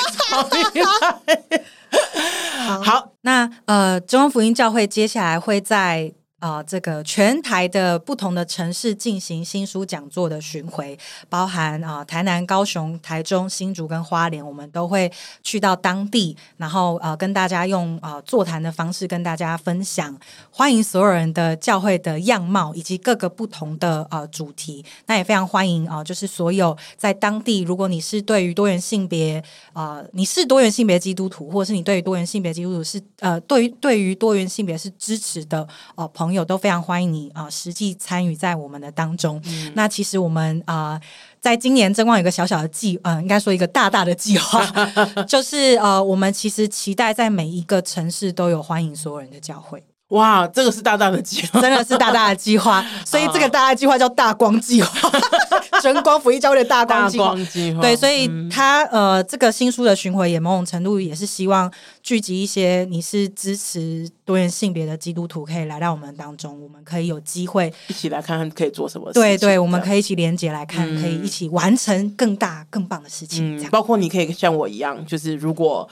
[2.65, 6.13] 好，好，那呃，中央福音教会接下来会在。
[6.43, 15.09] 啊、这个全台的不同的城市进行新书讲座的巡回，包含啊、台南、高雄、台中、新竹跟花莲，我们都会
[15.41, 20.13] 去到当地，然后呃跟大家用啊、座谈的方式跟大家分享，
[20.51, 24.83] 欢迎所有人的教会的样貌以及各个不同的呃主题。
[25.05, 29.41] 那也非常欢迎啊、就是所有在当地，如果你是对于多元性别
[29.71, 35.65] 啊、你是多元性别基督徒，或者是你对于多元性别基督徒是呃对于对于多元性别是支持的
[35.95, 36.43] 哦朋友。
[36.43, 39.39] 有都非常欢迎你啊、呃，实际参与在我们的当中。
[39.45, 41.01] 嗯、那其实我们啊、呃，
[41.39, 44.65] 在今年真光有个小小的计，嗯、呃，应该说一个大大的计划，
[45.29, 49.83] 就是呃，我们其实期待在每一个城市都有欢迎所有人的教会。
[50.09, 55.11] 哇，这个是大大的计划，真的是大大的计划，所以这个大计划叫大光计划，
[55.83, 57.35] 真光福一教会的大光计划。
[57.81, 61.69] 对，所以他呃，这个新书的巡回也某种程度也是希望
[62.01, 69.19] 聚集一些你是支持多元性别的基督徒，可以来到我们当中，我们可以有机会一起来看看可以做什么事。
[69.19, 73.61] 对对，我们可以一起连接来看，可以一起完成更大更棒的事情。
[73.69, 75.89] 包括你可以像我一样，就是如果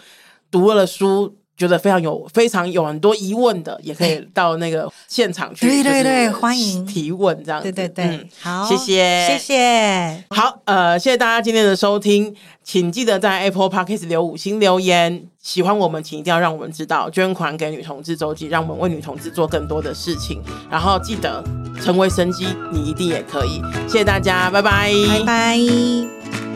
[0.50, 1.36] 读了书。
[1.62, 6.84] 觉得非常有非常有很多疑问的，也可以到那个现场去，对对对，欢迎。
[6.88, 9.28] 提问这样子，对对对，嗯、好，谢谢。
[9.28, 20.42] 谢谢，好，呃，谢谢大家今天的收听，请记得在 Apple Podcast 留五星留言，喜欢我们，请一定要让我们知道，捐款给女同志周记，让我们为女同志做更多的事情，
[20.72, 21.44] 然后记得
[21.82, 26.51] 成为生机，你一定也可以，谢谢大家，拜拜，拜拜。